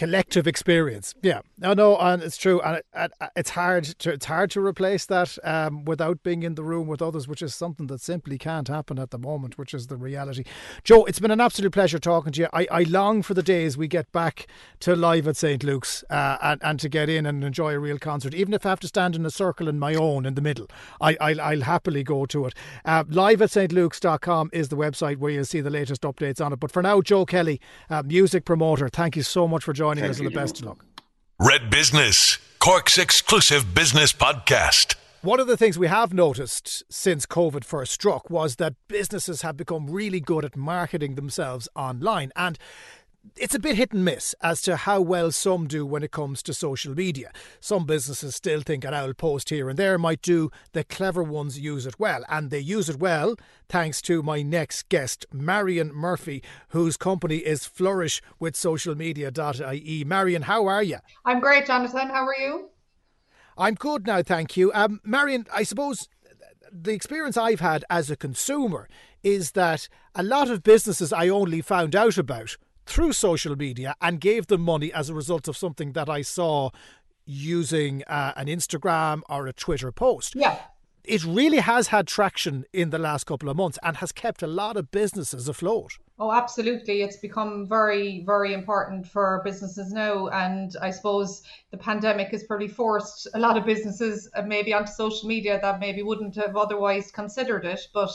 collective 0.00 0.46
experience. 0.46 1.14
Yeah, 1.20 1.42
no, 1.58 1.74
no, 1.74 1.98
and 1.98 2.22
it's 2.22 2.38
true, 2.38 2.58
and 2.62 2.80
it, 2.94 3.12
it's 3.36 3.50
hard 3.50 3.84
to 3.84 4.10
it's 4.10 4.24
hard 4.24 4.50
to 4.52 4.60
replace 4.64 5.04
that 5.04 5.36
um, 5.44 5.84
without 5.84 6.22
being 6.22 6.42
in 6.42 6.54
the 6.54 6.62
room 6.62 6.88
with 6.88 7.02
others, 7.02 7.28
which 7.28 7.42
is 7.42 7.54
something 7.54 7.86
that 7.88 8.00
simply 8.00 8.38
can't 8.38 8.68
happen 8.68 8.98
at 8.98 9.10
the 9.10 9.18
moment, 9.18 9.58
which 9.58 9.74
is 9.74 9.88
the 9.88 9.98
reality. 9.98 10.44
Joe, 10.84 11.04
it's 11.04 11.20
been 11.20 11.30
an 11.30 11.40
absolute 11.42 11.72
pleasure 11.74 11.98
talking 11.98 12.32
to 12.32 12.40
you. 12.40 12.48
I, 12.50 12.66
I 12.70 12.82
long 12.84 13.20
for 13.20 13.34
the 13.34 13.42
days 13.42 13.76
we 13.76 13.88
get 13.88 14.10
back 14.10 14.46
to 14.80 14.96
live 14.96 15.28
at 15.28 15.36
St 15.36 15.62
Luke's 15.62 16.02
uh, 16.08 16.38
and 16.40 16.62
and 16.64 16.80
to 16.80 16.88
get 16.88 17.10
in 17.10 17.26
and 17.26 17.44
enjoy 17.44 17.74
a 17.74 17.78
real 17.78 17.98
concert, 17.98 18.32
even 18.32 18.54
if 18.54 18.64
I 18.64 18.70
have 18.70 18.80
to 18.80 18.88
stand 18.88 19.14
in 19.14 19.26
a 19.26 19.30
circle 19.30 19.68
in 19.68 19.78
my 19.78 19.94
own 19.94 20.24
in 20.24 20.34
the 20.34 20.40
middle. 20.40 20.66
I 20.98 21.18
I'll, 21.20 21.40
I'll 21.42 21.60
happily 21.60 22.04
go 22.04 22.24
to 22.24 22.46
it. 22.46 22.54
Uh, 22.86 23.04
live 23.06 23.42
at 23.42 23.50
stluke's.com 23.50 24.48
is 24.54 24.70
the 24.70 24.78
website 24.78 25.18
where 25.18 25.30
you'll 25.30 25.44
see 25.44 25.60
the 25.60 25.68
latest 25.68 26.00
updates 26.04 26.42
on 26.42 26.54
it. 26.54 26.58
But 26.58 26.72
for 26.72 26.80
now, 26.80 27.02
Joe 27.02 27.26
Kelly, 27.26 27.60
uh, 27.90 28.02
music 28.02 28.46
promoter, 28.46 28.88
thank 28.88 29.14
you 29.14 29.22
so 29.22 29.46
much 29.46 29.62
for 29.62 29.74
joining 29.74 29.89
joining 29.90 30.02
Thank 30.02 30.12
us 30.12 30.18
and 30.20 30.28
the 30.28 30.34
best 30.34 30.60
of 30.60 30.66
luck. 30.66 30.84
Red 31.40 31.68
Business, 31.70 32.38
Cork's 32.60 32.96
exclusive 32.96 33.74
business 33.74 34.12
podcast. 34.12 34.94
One 35.22 35.40
of 35.40 35.48
the 35.48 35.56
things 35.56 35.78
we 35.78 35.88
have 35.88 36.14
noticed 36.14 36.84
since 36.90 37.26
COVID 37.26 37.64
first 37.64 37.92
struck 37.92 38.30
was 38.30 38.56
that 38.56 38.74
businesses 38.88 39.42
have 39.42 39.56
become 39.56 39.90
really 39.90 40.20
good 40.20 40.44
at 40.44 40.56
marketing 40.56 41.16
themselves 41.16 41.68
online. 41.74 42.30
And 42.36 42.56
it's 43.36 43.54
a 43.54 43.58
bit 43.58 43.76
hit 43.76 43.92
and 43.92 44.04
miss 44.04 44.34
as 44.42 44.62
to 44.62 44.76
how 44.76 45.00
well 45.00 45.30
some 45.30 45.66
do 45.66 45.84
when 45.84 46.02
it 46.02 46.10
comes 46.10 46.42
to 46.42 46.54
social 46.54 46.94
media. 46.94 47.30
Some 47.60 47.84
businesses 47.84 48.36
still 48.36 48.62
think 48.62 48.84
an 48.84 48.94
owl 48.94 49.14
post 49.14 49.50
here 49.50 49.68
and 49.68 49.78
there 49.78 49.98
might 49.98 50.22
do. 50.22 50.50
The 50.72 50.84
clever 50.84 51.22
ones 51.22 51.58
use 51.58 51.86
it 51.86 51.98
well, 51.98 52.24
and 52.28 52.50
they 52.50 52.58
use 52.58 52.88
it 52.88 52.98
well 52.98 53.36
thanks 53.68 54.02
to 54.02 54.22
my 54.22 54.42
next 54.42 54.88
guest, 54.88 55.26
Marian 55.32 55.92
Murphy, 55.92 56.42
whose 56.70 56.96
company 56.96 57.36
is 57.36 57.64
Flourish 57.64 58.20
with 58.38 58.54
socialmedia.ie. 58.54 60.04
Marian, 60.04 60.42
how 60.42 60.66
are 60.66 60.82
you? 60.82 60.98
I'm 61.24 61.40
great, 61.40 61.66
Jonathan. 61.66 62.08
How 62.08 62.26
are 62.26 62.36
you? 62.36 62.70
I'm 63.56 63.74
good 63.74 64.06
now, 64.06 64.22
thank 64.22 64.56
you. 64.56 64.72
Um, 64.72 65.00
Marian, 65.04 65.46
I 65.52 65.62
suppose 65.62 66.08
the 66.72 66.92
experience 66.92 67.36
I've 67.36 67.60
had 67.60 67.84
as 67.90 68.10
a 68.10 68.16
consumer 68.16 68.88
is 69.22 69.52
that 69.52 69.88
a 70.14 70.22
lot 70.22 70.48
of 70.48 70.62
businesses 70.62 71.12
I 71.12 71.28
only 71.28 71.60
found 71.60 71.94
out 71.94 72.16
about 72.16 72.56
through 72.90 73.12
social 73.12 73.54
media 73.54 73.94
and 74.00 74.20
gave 74.20 74.48
them 74.48 74.62
money 74.62 74.92
as 74.92 75.08
a 75.08 75.14
result 75.14 75.46
of 75.46 75.56
something 75.56 75.92
that 75.92 76.08
I 76.08 76.22
saw 76.22 76.70
using 77.24 78.02
uh, 78.08 78.32
an 78.36 78.48
Instagram 78.48 79.22
or 79.28 79.46
a 79.46 79.52
Twitter 79.52 79.92
post. 79.92 80.34
Yeah. 80.34 80.58
It 81.04 81.24
really 81.24 81.58
has 81.58 81.88
had 81.88 82.06
traction 82.06 82.64
in 82.72 82.90
the 82.90 82.98
last 82.98 83.24
couple 83.24 83.48
of 83.48 83.56
months 83.56 83.78
and 83.82 83.96
has 83.98 84.12
kept 84.12 84.42
a 84.42 84.46
lot 84.46 84.76
of 84.76 84.90
businesses 84.90 85.48
afloat. 85.48 85.92
Oh, 86.18 86.32
absolutely. 86.32 87.00
It's 87.02 87.16
become 87.16 87.66
very, 87.66 88.22
very 88.26 88.52
important 88.52 89.06
for 89.06 89.40
businesses 89.44 89.92
now. 89.92 90.28
And 90.28 90.76
I 90.82 90.90
suppose 90.90 91.42
the 91.70 91.78
pandemic 91.78 92.28
has 92.28 92.42
probably 92.42 92.68
forced 92.68 93.28
a 93.32 93.38
lot 93.38 93.56
of 93.56 93.64
businesses 93.64 94.28
uh, 94.34 94.42
maybe 94.42 94.74
onto 94.74 94.92
social 94.92 95.28
media 95.28 95.58
that 95.62 95.80
maybe 95.80 96.02
wouldn't 96.02 96.34
have 96.36 96.56
otherwise 96.56 97.10
considered 97.10 97.64
it. 97.64 97.80
But 97.94 98.12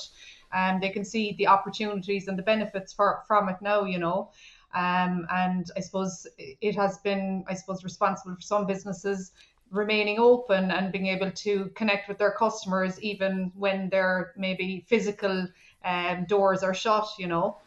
um, 0.54 0.80
they 0.80 0.90
can 0.90 1.04
see 1.04 1.34
the 1.38 1.48
opportunities 1.48 2.28
and 2.28 2.38
the 2.38 2.44
benefits 2.44 2.94
for, 2.94 3.24
from 3.28 3.50
it 3.50 3.58
now, 3.62 3.84
you 3.86 3.98
know. 3.98 4.32
Um, 4.76 5.26
and 5.32 5.66
I 5.78 5.80
suppose 5.80 6.28
it 6.38 6.76
has 6.76 6.98
been, 7.00 7.46
I 7.48 7.54
suppose, 7.54 7.84
responsible 7.84 8.36
for 8.36 8.42
some 8.42 8.68
businesses 8.68 9.32
remaining 9.72 10.20
open 10.20 10.72
and 10.72 10.92
being 10.92 11.08
able 11.08 11.32
to 11.32 11.72
connect 11.76 12.08
with 12.08 12.18
their 12.18 12.32
customers 12.32 13.00
even 13.02 13.52
when 13.56 13.90
their 13.90 14.34
maybe 14.38 14.86
physical 14.88 15.48
um, 15.84 16.26
doors 16.28 16.62
are 16.64 16.74
shut, 16.74 17.08
you 17.18 17.28
know. 17.28 17.58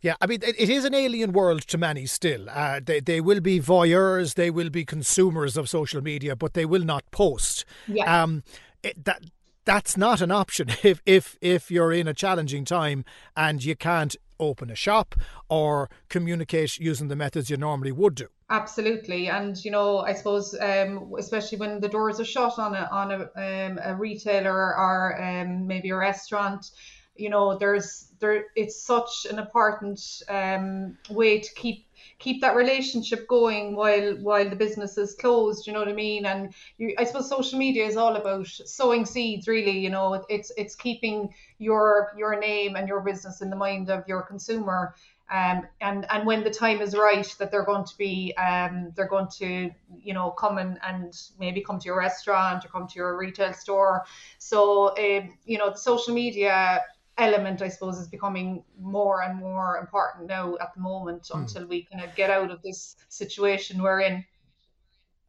Yeah, 0.00 0.16
I 0.20 0.26
mean, 0.26 0.40
it, 0.42 0.54
it 0.58 0.68
is 0.68 0.84
an 0.84 0.94
alien 0.94 1.32
world 1.32 1.62
to 1.68 1.78
many 1.78 2.04
still. 2.06 2.48
Uh, 2.50 2.80
they, 2.84 3.00
they 3.00 3.20
will 3.20 3.40
be 3.40 3.58
voyeurs, 3.58 4.34
they 4.34 4.50
will 4.50 4.70
be 4.70 4.84
consumers 4.84 5.56
of 5.56 5.68
social 5.68 6.02
media, 6.02 6.36
but 6.36 6.52
they 6.54 6.66
will 6.66 6.84
not 6.84 7.10
post. 7.10 7.64
Yeah. 7.88 8.22
Um, 8.22 8.42
it, 8.82 9.04
that 9.04 9.22
that's 9.64 9.96
not 9.96 10.20
an 10.20 10.30
option 10.30 10.68
if 10.82 11.00
if 11.06 11.36
if 11.40 11.70
you're 11.70 11.92
in 11.92 12.08
a 12.08 12.14
challenging 12.14 12.64
time 12.64 13.04
and 13.36 13.64
you 13.64 13.76
can't 13.76 14.16
open 14.40 14.70
a 14.70 14.74
shop 14.74 15.14
or 15.48 15.88
communicate 16.08 16.78
using 16.78 17.08
the 17.08 17.16
methods 17.16 17.50
you 17.50 17.56
normally 17.56 17.92
would 17.92 18.16
do. 18.16 18.26
Absolutely, 18.50 19.28
and 19.28 19.64
you 19.64 19.70
know, 19.70 19.98
I 20.00 20.12
suppose, 20.12 20.54
um, 20.60 21.12
especially 21.18 21.58
when 21.58 21.80
the 21.80 21.88
doors 21.88 22.20
are 22.20 22.24
shut 22.24 22.58
on 22.58 22.74
a 22.74 22.88
on 22.92 23.10
a, 23.10 23.20
um, 23.36 23.78
a 23.82 23.94
retailer 23.94 24.76
or 24.76 25.20
um, 25.22 25.66
maybe 25.66 25.90
a 25.90 25.96
restaurant, 25.96 26.70
you 27.16 27.30
know, 27.30 27.56
there's 27.56 28.10
there. 28.20 28.46
It's 28.54 28.82
such 28.82 29.26
an 29.30 29.38
important 29.38 30.00
um, 30.28 30.98
way 31.08 31.40
to 31.40 31.54
keep 31.54 31.86
keep 32.18 32.40
that 32.40 32.56
relationship 32.56 33.26
going 33.28 33.74
while 33.76 34.14
while 34.16 34.48
the 34.48 34.56
business 34.56 34.96
is 34.98 35.14
closed 35.14 35.66
you 35.66 35.72
know 35.72 35.78
what 35.78 35.88
i 35.88 35.92
mean? 35.92 36.26
And 36.26 36.54
you, 36.78 36.94
i 36.98 37.04
suppose 37.04 37.28
social 37.28 37.58
media 37.58 37.86
is 37.86 37.96
all 37.96 38.16
about 38.16 38.46
sowing 38.46 39.04
seeds 39.04 39.48
really 39.48 39.78
you 39.78 39.90
know? 39.90 40.24
It's 40.28 40.52
it's 40.56 40.74
keeping 40.74 41.34
your 41.58 42.12
your 42.16 42.38
name 42.38 42.76
and 42.76 42.88
your 42.88 43.00
business 43.00 43.40
in 43.40 43.50
the 43.50 43.56
mind 43.56 43.90
of 43.90 44.06
your 44.08 44.22
consumer 44.22 44.94
um, 45.30 45.66
and 45.80 46.06
and 46.10 46.26
when 46.26 46.44
the 46.44 46.50
time 46.50 46.80
is 46.82 46.94
right 46.94 47.34
that 47.38 47.50
they're 47.50 47.64
going 47.64 47.84
to 47.84 47.96
be 47.96 48.34
um, 48.36 48.92
they're 48.94 49.08
going 49.08 49.28
to 49.38 49.70
you 49.96 50.12
know 50.12 50.30
come 50.30 50.58
and, 50.58 50.78
and 50.86 51.18
maybe 51.38 51.62
come 51.62 51.78
to 51.78 51.86
your 51.86 51.98
restaurant 51.98 52.64
or 52.64 52.68
come 52.68 52.86
to 52.86 52.94
your 52.96 53.16
retail 53.16 53.52
store. 53.54 54.04
So 54.38 54.96
um, 54.98 55.34
you 55.46 55.56
know 55.58 55.70
the 55.70 55.78
social 55.78 56.12
media 56.14 56.82
element, 57.18 57.62
I 57.62 57.68
suppose, 57.68 57.98
is 57.98 58.08
becoming 58.08 58.64
more 58.80 59.22
and 59.22 59.38
more 59.38 59.78
important 59.78 60.26
now 60.26 60.56
at 60.60 60.74
the 60.74 60.80
moment 60.80 61.24
mm. 61.24 61.40
until 61.40 61.66
we 61.66 61.84
kind 61.84 62.04
of 62.04 62.14
get 62.14 62.30
out 62.30 62.50
of 62.50 62.62
this 62.62 62.96
situation 63.08 63.82
we're 63.82 64.00
in. 64.00 64.24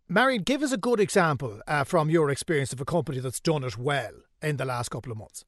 Marian, 0.08 0.44
give 0.44 0.62
us 0.62 0.72
a 0.72 0.78
good 0.78 1.00
example 1.00 1.62
uh, 1.68 1.84
from 1.84 2.10
your 2.10 2.30
experience 2.30 2.72
of 2.72 2.80
a 2.80 2.86
company 2.86 3.20
that's 3.20 3.40
done 3.40 3.64
it 3.64 3.78
well 3.78 4.14
in 4.42 4.58
the 4.58 4.66
last 4.66 4.90
couple 4.90 5.12
of 5.12 5.18
months. 5.18 5.46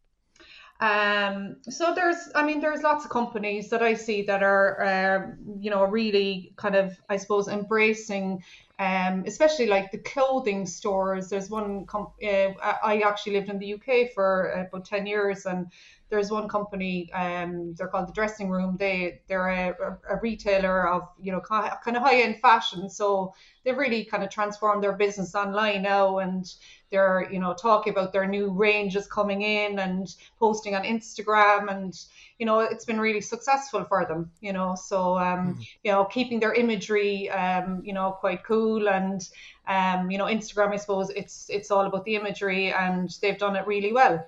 Um, 0.79 1.57
so 1.67 1.93
there's, 1.95 2.29
I 2.35 2.43
mean, 2.43 2.59
there's 2.59 2.83
lots 2.83 3.03
of 3.03 3.09
companies 3.09 3.69
that 3.71 3.81
I 3.81 3.95
see 3.95 4.21
that 4.23 4.43
are, 4.43 4.83
uh, 4.83 5.31
you 5.59 5.71
know, 5.71 5.83
really 5.85 6.53
kind 6.55 6.75
of, 6.75 6.95
I 7.09 7.17
suppose, 7.17 7.47
embracing, 7.47 8.43
um, 8.77 9.23
especially 9.25 9.65
like 9.65 9.91
the 9.91 9.97
clothing 9.97 10.67
stores. 10.67 11.29
There's 11.29 11.49
one, 11.49 11.87
comp- 11.87 12.13
uh, 12.23 12.53
I 12.83 13.01
actually 13.03 13.33
lived 13.33 13.49
in 13.49 13.57
the 13.57 13.73
UK 13.73 14.11
for 14.13 14.51
about 14.51 14.85
10 14.85 15.07
years 15.07 15.47
and 15.47 15.67
there's 16.09 16.31
one 16.31 16.47
company, 16.47 17.11
um, 17.11 17.73
they're 17.75 17.87
called 17.87 18.07
the 18.07 18.13
Dressing 18.13 18.49
Room. 18.49 18.77
They 18.79 19.21
they're 19.27 19.49
a, 19.49 19.97
a 20.09 20.19
retailer 20.21 20.87
of 20.87 21.09
you 21.19 21.31
know 21.31 21.41
kind 21.41 21.97
of 21.97 22.01
high 22.03 22.21
end 22.21 22.39
fashion. 22.39 22.89
So 22.89 23.33
they've 23.63 23.77
really 23.77 24.05
kind 24.05 24.23
of 24.23 24.29
transformed 24.29 24.83
their 24.83 24.93
business 24.93 25.35
online 25.35 25.81
now, 25.81 26.19
and 26.19 26.45
they're 26.91 27.27
you 27.31 27.39
know 27.39 27.53
talking 27.53 27.91
about 27.91 28.13
their 28.13 28.27
new 28.27 28.51
ranges 28.51 29.07
coming 29.07 29.41
in 29.41 29.79
and 29.79 30.15
posting 30.39 30.75
on 30.75 30.83
Instagram, 30.83 31.71
and 31.71 31.93
you 32.39 32.45
know 32.45 32.59
it's 32.59 32.85
been 32.85 32.99
really 32.99 33.21
successful 33.21 33.83
for 33.85 34.05
them. 34.05 34.31
You 34.41 34.53
know, 34.53 34.75
so 34.75 35.17
um, 35.17 35.55
mm. 35.55 35.67
you 35.83 35.91
know 35.91 36.05
keeping 36.05 36.39
their 36.39 36.53
imagery, 36.53 37.29
um, 37.29 37.81
you 37.83 37.93
know, 37.93 38.11
quite 38.11 38.43
cool 38.43 38.89
and. 38.89 39.27
Um, 39.69 40.09
you 40.09 40.17
know, 40.17 40.27
Instagram, 40.27 40.71
I 40.71 40.77
suppose 40.77 41.09
it's 41.09 41.49
it's 41.49 41.71
all 41.71 41.85
about 41.87 42.05
the 42.05 42.15
imagery, 42.15 42.71
and 42.71 43.13
they've 43.21 43.37
done 43.37 43.57
it 43.57 43.67
really 43.67 43.91
well. 43.91 44.25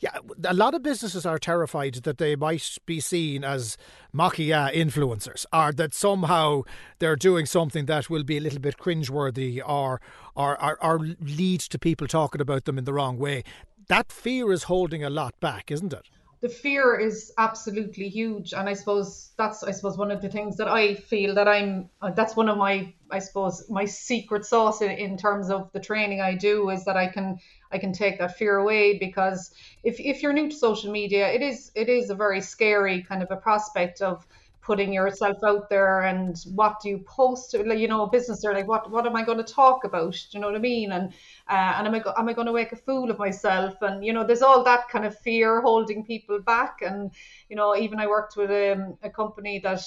Yeah, 0.00 0.18
a 0.44 0.54
lot 0.54 0.74
of 0.74 0.82
businesses 0.82 1.26
are 1.26 1.38
terrified 1.38 1.94
that 1.94 2.18
they 2.18 2.36
might 2.36 2.78
be 2.86 3.00
seen 3.00 3.44
as 3.44 3.76
maquia 4.14 4.72
influencers, 4.72 5.46
or 5.52 5.72
that 5.72 5.94
somehow 5.94 6.62
they're 6.98 7.16
doing 7.16 7.46
something 7.46 7.86
that 7.86 8.10
will 8.10 8.24
be 8.24 8.36
a 8.36 8.40
little 8.40 8.60
bit 8.60 8.78
cringeworthy, 8.78 9.60
or 9.66 10.00
or, 10.36 10.62
or, 10.62 10.84
or 10.84 10.98
lead 11.20 11.60
to 11.60 11.78
people 11.78 12.06
talking 12.06 12.40
about 12.40 12.64
them 12.64 12.78
in 12.78 12.84
the 12.84 12.92
wrong 12.92 13.18
way. 13.18 13.44
That 13.88 14.10
fear 14.10 14.52
is 14.52 14.64
holding 14.64 15.04
a 15.04 15.10
lot 15.10 15.38
back, 15.40 15.70
isn't 15.70 15.92
it? 15.92 16.08
the 16.44 16.50
fear 16.50 17.00
is 17.00 17.32
absolutely 17.38 18.06
huge 18.06 18.52
and 18.52 18.68
i 18.68 18.74
suppose 18.74 19.30
that's 19.38 19.64
i 19.64 19.70
suppose 19.70 19.96
one 19.96 20.10
of 20.10 20.20
the 20.20 20.28
things 20.28 20.58
that 20.58 20.68
i 20.68 20.94
feel 20.94 21.34
that 21.34 21.48
i'm 21.48 21.88
uh, 22.02 22.10
that's 22.10 22.36
one 22.36 22.50
of 22.50 22.58
my 22.58 22.92
i 23.10 23.18
suppose 23.18 23.64
my 23.70 23.86
secret 23.86 24.44
sauce 24.44 24.82
in, 24.82 24.90
in 24.90 25.16
terms 25.16 25.48
of 25.48 25.72
the 25.72 25.80
training 25.80 26.20
i 26.20 26.34
do 26.34 26.68
is 26.68 26.84
that 26.84 26.98
i 26.98 27.06
can 27.06 27.38
i 27.74 27.78
can 27.78 27.92
take 27.92 28.18
that 28.18 28.36
fear 28.36 28.56
away 28.56 28.98
because 28.98 29.52
if, 29.82 30.00
if 30.00 30.22
you're 30.22 30.32
new 30.32 30.48
to 30.48 30.56
social 30.56 30.90
media 30.90 31.28
it 31.28 31.42
is 31.42 31.70
it 31.74 31.88
is 31.88 32.10
a 32.10 32.14
very 32.14 32.40
scary 32.40 33.02
kind 33.02 33.22
of 33.22 33.30
a 33.30 33.36
prospect 33.36 34.00
of 34.00 34.26
putting 34.64 34.94
yourself 34.94 35.36
out 35.46 35.68
there 35.68 36.00
and 36.02 36.38
what 36.54 36.80
do 36.80 36.88
you 36.88 36.98
post? 37.00 37.52
You 37.52 37.86
know 37.86 38.04
a 38.04 38.10
business 38.10 38.44
are 38.46 38.54
like 38.54 38.66
what 38.66 38.90
what 38.90 39.06
am 39.06 39.14
i 39.14 39.22
going 39.22 39.38
to 39.44 39.44
talk 39.44 39.84
about? 39.84 40.12
Do 40.14 40.28
you 40.32 40.40
know 40.40 40.46
what 40.46 40.56
i 40.56 40.60
mean? 40.60 40.90
And 40.92 41.12
uh, 41.50 41.74
and 41.76 41.86
am 41.86 41.94
i 41.94 41.98
go- 41.98 42.14
am 42.16 42.28
i 42.28 42.32
going 42.32 42.46
to 42.46 42.52
make 42.52 42.72
a 42.72 42.76
fool 42.76 43.10
of 43.10 43.18
myself? 43.18 43.74
And 43.82 44.04
you 44.04 44.12
know 44.12 44.24
there's 44.26 44.42
all 44.42 44.64
that 44.64 44.88
kind 44.88 45.04
of 45.04 45.18
fear 45.18 45.60
holding 45.60 46.04
people 46.04 46.40
back. 46.40 46.80
And 46.80 47.10
you 47.50 47.56
know 47.56 47.76
even 47.76 48.00
i 48.00 48.06
worked 48.06 48.36
with 48.36 48.50
um, 48.50 48.96
a 49.02 49.10
company 49.10 49.58
that 49.60 49.82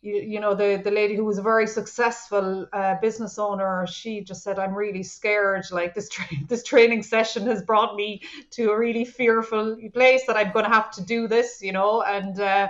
you, 0.00 0.14
you 0.16 0.40
know 0.40 0.54
the 0.54 0.80
the 0.82 0.90
lady 0.90 1.16
who 1.16 1.24
was 1.24 1.38
a 1.38 1.42
very 1.42 1.66
successful 1.66 2.66
uh, 2.72 2.94
business 3.00 3.38
owner 3.38 3.86
she 3.86 4.20
just 4.20 4.42
said 4.42 4.58
i'm 4.58 4.74
really 4.74 5.02
scared 5.02 5.64
like 5.72 5.94
this 5.94 6.08
tra- 6.08 6.26
this 6.48 6.62
training 6.62 7.02
session 7.02 7.46
has 7.46 7.62
brought 7.62 7.96
me 7.96 8.22
to 8.50 8.70
a 8.70 8.78
really 8.78 9.04
fearful 9.04 9.76
place 9.94 10.24
that 10.26 10.36
i'm 10.36 10.52
going 10.52 10.64
to 10.64 10.70
have 10.70 10.90
to 10.90 11.02
do 11.02 11.26
this 11.26 11.60
you 11.62 11.72
know 11.72 12.02
and 12.02 12.40
uh, 12.40 12.68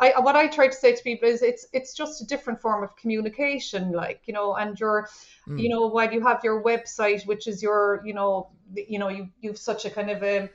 I, 0.00 0.20
what 0.20 0.36
I 0.36 0.46
try 0.46 0.68
to 0.68 0.72
say 0.72 0.94
to 0.94 1.02
people 1.02 1.28
is 1.28 1.42
it's 1.42 1.66
it's 1.72 1.92
just 1.92 2.22
a 2.22 2.26
different 2.26 2.60
form 2.60 2.84
of 2.84 2.94
communication, 2.96 3.90
like 3.92 4.22
you 4.26 4.32
know, 4.32 4.54
and 4.54 4.78
your, 4.78 5.08
mm. 5.48 5.60
you 5.60 5.68
know, 5.68 5.88
while 5.88 6.12
you 6.12 6.20
have 6.20 6.44
your 6.44 6.62
website, 6.62 7.26
which 7.26 7.48
is 7.48 7.62
your, 7.62 8.00
you 8.04 8.14
know, 8.14 8.48
you 8.74 8.98
know, 8.98 9.08
you 9.08 9.28
you've 9.40 9.58
such 9.58 9.84
a 9.84 9.90
kind 9.90 10.10
of 10.10 10.22
a 10.22 10.48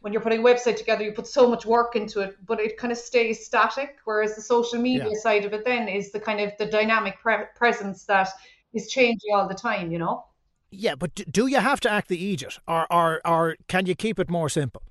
when 0.00 0.12
you're 0.12 0.22
putting 0.22 0.40
a 0.40 0.42
website 0.42 0.76
together, 0.76 1.04
you 1.04 1.12
put 1.12 1.26
so 1.26 1.48
much 1.48 1.66
work 1.66 1.96
into 1.96 2.20
it, 2.20 2.36
but 2.46 2.60
it 2.60 2.76
kind 2.76 2.92
of 2.92 2.98
stays 2.98 3.44
static. 3.44 3.96
Whereas 4.04 4.36
the 4.36 4.42
social 4.42 4.80
media 4.80 5.10
yeah. 5.12 5.18
side 5.18 5.44
of 5.44 5.52
it 5.52 5.64
then 5.64 5.88
is 5.88 6.12
the 6.12 6.20
kind 6.20 6.40
of 6.40 6.52
the 6.58 6.66
dynamic 6.66 7.18
pre- 7.20 7.46
presence 7.56 8.04
that 8.04 8.28
is 8.72 8.88
changing 8.88 9.34
all 9.34 9.48
the 9.48 9.54
time, 9.54 9.90
you 9.90 9.98
know? 9.98 10.24
Yeah, 10.70 10.94
but 10.94 11.14
do 11.14 11.46
you 11.46 11.58
have 11.58 11.80
to 11.80 11.90
act 11.90 12.08
the 12.08 12.22
Egypt 12.22 12.60
or, 12.68 12.86
or, 12.92 13.20
or 13.26 13.56
can 13.68 13.86
you 13.86 13.94
keep 13.94 14.18
it 14.18 14.28
more 14.28 14.48
simple? 14.48 14.82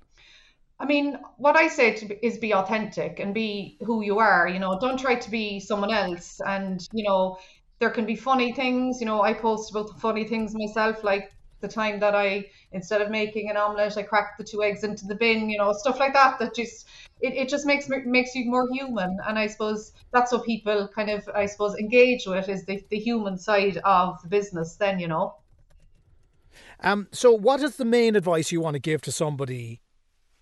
I 0.79 0.85
mean, 0.85 1.17
what 1.37 1.55
I 1.55 1.67
say 1.67 1.93
to 1.95 2.05
be, 2.05 2.19
is 2.21 2.37
be 2.37 2.53
authentic 2.53 3.19
and 3.19 3.33
be 3.33 3.77
who 3.81 4.03
you 4.03 4.19
are. 4.19 4.47
You 4.47 4.59
know, 4.59 4.79
don't 4.79 4.99
try 4.99 5.15
to 5.15 5.31
be 5.31 5.59
someone 5.59 5.91
else. 5.91 6.39
And 6.45 6.87
you 6.93 7.03
know, 7.03 7.39
there 7.79 7.89
can 7.89 8.05
be 8.05 8.15
funny 8.15 8.53
things. 8.53 8.99
You 8.99 9.07
know, 9.07 9.21
I 9.21 9.33
post 9.33 9.71
about 9.71 9.87
the 9.87 9.99
funny 9.99 10.25
things 10.25 10.53
myself, 10.53 11.03
like 11.03 11.31
the 11.59 11.67
time 11.67 11.99
that 11.99 12.15
I 12.15 12.45
instead 12.71 13.01
of 13.01 13.09
making 13.09 13.49
an 13.49 13.57
omelette, 13.57 13.97
I 13.97 14.03
cracked 14.03 14.37
the 14.37 14.43
two 14.43 14.63
eggs 14.63 14.83
into 14.83 15.05
the 15.05 15.15
bin, 15.15 15.49
you 15.49 15.57
know, 15.57 15.73
stuff 15.73 15.99
like 15.99 16.13
that. 16.13 16.39
That 16.39 16.55
just 16.55 16.87
it, 17.21 17.33
it 17.33 17.49
just 17.49 17.65
makes 17.65 17.89
makes 17.89 18.35
you 18.35 18.49
more 18.49 18.67
human. 18.71 19.17
And 19.27 19.39
I 19.39 19.47
suppose 19.47 19.93
that's 20.11 20.31
what 20.31 20.45
people 20.45 20.87
kind 20.93 21.09
of 21.09 21.27
I 21.33 21.45
suppose 21.45 21.75
engage 21.75 22.25
with 22.25 22.49
is 22.49 22.65
the, 22.65 22.83
the 22.89 22.99
human 22.99 23.37
side 23.37 23.77
of 23.77 24.21
the 24.21 24.29
business. 24.29 24.75
Then 24.75 24.99
you 24.99 25.07
know. 25.07 25.35
Um. 26.81 27.07
So, 27.11 27.31
what 27.31 27.61
is 27.61 27.77
the 27.77 27.85
main 27.85 28.15
advice 28.15 28.51
you 28.51 28.61
want 28.61 28.75
to 28.75 28.79
give 28.79 29.01
to 29.03 29.11
somebody? 29.11 29.81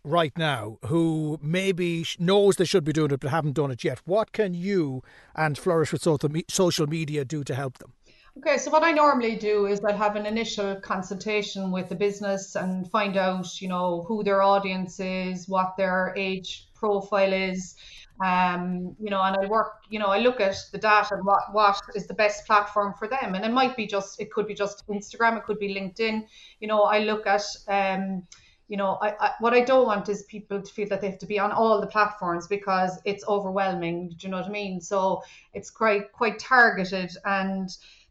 Right 0.07 0.37
now, 0.37 0.77
who 0.85 1.39
maybe 1.41 2.05
knows 2.19 2.57
they 2.57 2.65
should 2.65 2.83
be 2.83 2.93
doing 2.93 3.09
it 3.09 3.21
but 3.21 3.31
haven't 3.31 3.53
done 3.53 3.71
it 3.71 3.83
yet, 3.83 4.03
what 4.05 4.33
can 4.33 4.53
you 4.53 5.01
and 5.33 5.57
Flourish 5.57 5.91
with 5.91 6.03
Social 6.47 6.85
Media 6.85 7.25
do 7.25 7.43
to 7.43 7.55
help 7.55 7.79
them? 7.79 7.94
Okay, 8.37 8.57
so 8.57 8.69
what 8.69 8.83
I 8.83 8.91
normally 8.91 9.37
do 9.37 9.65
is 9.65 9.79
I 9.85 9.93
have 9.93 10.17
an 10.17 10.25
initial 10.25 10.75
consultation 10.81 11.71
with 11.71 11.87
the 11.87 11.95
business 11.95 12.55
and 12.55 12.89
find 12.91 13.15
out, 13.15 13.61
you 13.61 13.69
know, 13.69 14.03
who 14.09 14.25
their 14.25 14.41
audience 14.41 14.99
is, 14.99 15.47
what 15.47 15.77
their 15.77 16.13
age 16.17 16.67
profile 16.73 17.31
is, 17.31 17.75
um, 18.23 18.93
you 18.99 19.09
know, 19.09 19.21
and 19.21 19.37
I 19.37 19.47
work, 19.47 19.83
you 19.89 19.99
know, 19.99 20.07
I 20.07 20.19
look 20.19 20.41
at 20.41 20.57
the 20.73 20.77
data 20.77 21.15
and 21.15 21.25
what 21.25 21.53
what 21.53 21.79
is 21.95 22.07
the 22.07 22.13
best 22.13 22.45
platform 22.45 22.93
for 22.99 23.07
them, 23.07 23.35
and 23.35 23.45
it 23.45 23.53
might 23.53 23.77
be 23.77 23.87
just, 23.87 24.19
it 24.19 24.29
could 24.33 24.47
be 24.47 24.53
just 24.53 24.85
Instagram, 24.89 25.37
it 25.37 25.45
could 25.45 25.57
be 25.59 25.73
LinkedIn, 25.73 26.25
you 26.59 26.67
know, 26.67 26.83
I 26.83 26.99
look 26.99 27.25
at. 27.25 27.43
Um, 27.69 28.27
you 28.67 28.77
know, 28.77 28.97
I, 28.99 29.13
I, 29.19 29.31
what 29.41 29.53
I 29.53 29.61
don't 29.61 29.85
want 29.85 30.09
is 30.09 30.23
people 30.23 30.59
to 30.59 30.73
feel 30.73 30.87
that 30.89 30.99
they 30.99 31.11
have 31.11 31.19
to 31.19 31.27
be 31.27 31.37
on 31.37 31.51
all 31.51 31.79
the 31.79 31.85
platforms 31.85 32.47
because 32.47 32.99
it's 33.05 33.23
overwhelming. 33.27 34.09
Do 34.17 34.25
you 34.25 34.31
know 34.31 34.37
what 34.37 34.47
I 34.47 34.49
mean? 34.49 34.81
So 34.81 35.21
it's 35.53 35.69
quite 35.69 36.11
quite 36.13 36.39
targeted 36.39 37.11
and 37.25 37.69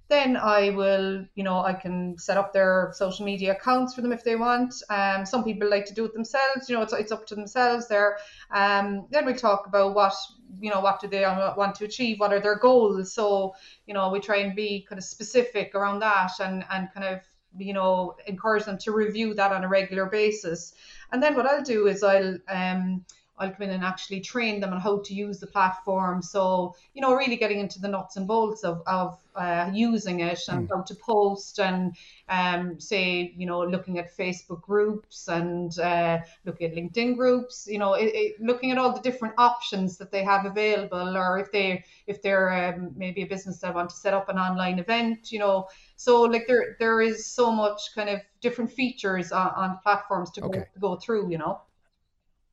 then 0.09 0.37
I 0.37 0.71
will, 0.71 1.25
you 1.35 1.45
know, 1.45 1.61
I 1.61 1.73
can 1.73 2.19
set 2.19 2.37
up 2.37 2.53
their 2.53 2.93
social 2.95 3.25
media 3.25 3.53
accounts 3.53 3.95
for 3.95 4.03
them 4.03 4.13
if 4.13 4.23
they 4.23 4.37
want. 4.37 4.75
Um, 4.91 5.25
some 5.25 5.45
people 5.45 5.69
like 5.71 5.87
to 5.87 5.95
do 5.95 6.05
it 6.05 6.13
themselves. 6.13 6.69
You 6.69 6.77
know, 6.77 6.83
it's, 6.83 6.93
it's 6.93 7.13
up 7.13 7.27
to 7.29 7.35
themselves 7.35 7.89
there. 7.89 8.19
Um, 8.51 9.07
then 9.11 9.25
we 9.25 9.33
talk 9.33 9.67
about 9.67 9.95
what, 9.95 10.15
you 10.61 10.71
know, 10.71 10.81
what 10.81 11.01
do 11.01 11.09
they 11.09 11.23
want 11.23 11.75
to 11.77 11.85
achieve? 11.85 12.21
What 12.21 12.33
are 12.35 12.41
their 12.41 12.59
goals? 12.59 13.15
So, 13.15 13.55
you 13.87 13.95
know, 13.95 14.11
we 14.11 14.21
try 14.21 14.37
and 14.39 14.55
be 14.55 14.85
kind 14.87 14.99
of 14.99 15.05
specific 15.05 15.75
around 15.75 16.01
that 16.01 16.33
and, 16.39 16.65
and 16.71 16.89
kind 16.93 17.07
of, 17.07 17.21
you 17.57 17.73
know, 17.73 18.15
encourage 18.27 18.65
them 18.65 18.79
to 18.79 18.93
review 18.93 19.33
that 19.35 19.53
on 19.53 19.65
a 19.65 19.69
regular 19.69 20.07
basis. 20.07 20.75
And 21.13 21.23
then 21.23 21.35
what 21.35 21.47
I'll 21.47 21.63
do 21.63 21.87
is 21.87 22.03
I'll, 22.03 22.37
um, 22.49 23.07
I'll 23.39 23.51
come 23.51 23.63
in 23.63 23.71
and 23.71 23.85
actually 23.85 24.21
train 24.21 24.61
them 24.61 24.73
on 24.73 24.81
how 24.81 25.01
to 25.01 25.15
use 25.15 25.41
the 25.41 25.47
platform. 25.47 26.23
So, 26.23 26.77
you 26.93 27.03
know, 27.03 27.15
really 27.15 27.37
getting 27.37 27.59
into 27.59 27.81
the 27.81 27.89
nuts 27.89 28.17
and 28.17 28.27
bolts 28.29 28.63
of, 28.63 28.83
of 28.87 29.19
uh, 29.35 29.71
using 29.73 30.21
it 30.21 30.41
and 30.49 30.69
mm. 30.69 30.75
how 30.75 30.83
to 30.83 30.95
post 30.95 31.59
and 31.59 31.97
um, 32.29 32.79
say, 32.79 33.35
you 33.37 33.47
know, 33.47 33.61
looking 33.63 33.99
at 33.99 34.17
Facebook 34.17 34.63
groups 34.63 35.27
and 35.27 35.77
uh, 35.81 36.21
looking 36.45 36.71
at 36.71 36.77
LinkedIn 36.77 37.17
groups, 37.17 37.67
you 37.69 37.79
know, 37.79 37.95
it, 37.95 38.15
it, 38.15 38.41
looking 38.41 38.71
at 38.71 38.79
all 38.79 38.93
the 38.93 39.01
different 39.01 39.35
options 39.37 39.97
that 39.99 40.13
they 40.13 40.23
have 40.23 40.47
available 40.47 41.17
or 41.17 41.39
if 41.39 41.51
they, 41.51 41.85
if 42.07 42.23
they're 42.23 42.75
um, 42.75 42.93
maybe 42.97 43.23
a 43.23 43.27
business 43.27 43.59
that 43.59 43.75
want 43.75 43.91
to 43.91 43.97
set 43.97 44.15
up 44.15 44.29
an 44.29 44.39
online 44.39 44.79
event, 44.79 45.33
you 45.33 45.41
know, 45.41 45.67
so 45.97 46.23
like 46.23 46.47
there, 46.47 46.77
there 46.79 47.01
is 47.01 47.27
so 47.27 47.51
much 47.51 47.81
kind 47.97 48.09
of 48.09 48.21
different 48.41 48.71
features 48.71 49.33
on, 49.33 49.49
on 49.57 49.79
platforms 49.83 50.31
to 50.33 50.45
okay. 50.45 50.65
go, 50.81 50.91
go 50.91 50.97
through, 50.97 51.31
you 51.31 51.39
know. 51.39 51.61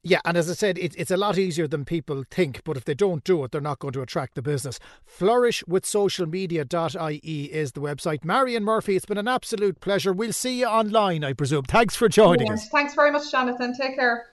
Yeah, 0.04 0.20
and 0.26 0.36
as 0.36 0.50
I 0.50 0.54
said, 0.54 0.80
it, 0.80 0.96
it's 0.98 1.12
a 1.12 1.18
lot 1.18 1.38
easier 1.38 1.68
than 1.68 1.86
people 1.86 2.24
think, 2.30 2.64
but 2.64 2.76
if 2.76 2.86
they 2.86 2.96
don't 2.96 3.24
do 3.24 3.44
it, 3.44 3.52
they're 3.52 3.62
not 3.62 3.78
going 3.78 3.94
to 3.94 4.02
attract 4.02 4.34
the 4.34 4.42
business. 4.42 4.80
Flourishwithsocialmedia.ie 5.08 7.46
is 7.46 7.74
the 7.74 7.82
website. 7.82 8.26
Marian 8.26 8.64
Murphy, 8.64 8.96
it's 8.96 9.06
been 9.06 9.20
an 9.20 9.28
absolute 9.28 9.80
pleasure. 9.80 10.12
We'll 10.12 10.34
see 10.34 10.62
you 10.62 10.66
online, 10.66 11.24
I 11.24 11.34
presume. 11.34 11.66
Thanks 11.66 11.96
for 11.96 12.10
joining 12.10 12.48
yes, 12.48 12.64
us. 12.64 12.70
Thanks 12.70 12.96
very 12.96 13.12
much, 13.12 13.32
Jonathan. 13.32 13.76
Take 13.76 13.94
care. 13.96 14.30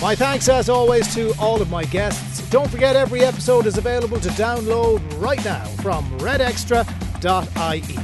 My 0.00 0.14
thanks, 0.14 0.48
as 0.48 0.68
always, 0.68 1.12
to 1.14 1.34
all 1.40 1.60
of 1.60 1.68
my 1.68 1.82
guests. 1.84 2.48
Don't 2.50 2.70
forget, 2.70 2.94
every 2.94 3.22
episode 3.22 3.66
is 3.66 3.78
available 3.78 4.20
to 4.20 4.28
download 4.30 5.02
right 5.20 5.44
now 5.44 5.64
from 5.82 6.08
redextra.ie. 6.20 7.98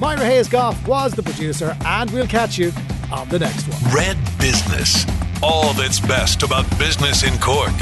Myra 0.00 0.24
Hayes 0.24 0.48
Goff 0.48 0.86
was 0.86 1.12
the 1.12 1.24
producer, 1.24 1.76
and 1.84 2.08
we'll 2.12 2.28
catch 2.28 2.56
you 2.56 2.70
on 3.12 3.28
the 3.28 3.40
next 3.40 3.66
one. 3.68 3.94
Red 3.94 4.16
Business 4.38 5.04
all 5.42 5.72
that's 5.74 6.00
best 6.00 6.42
about 6.42 6.68
business 6.78 7.24
in 7.24 7.38
Cork. 7.40 7.72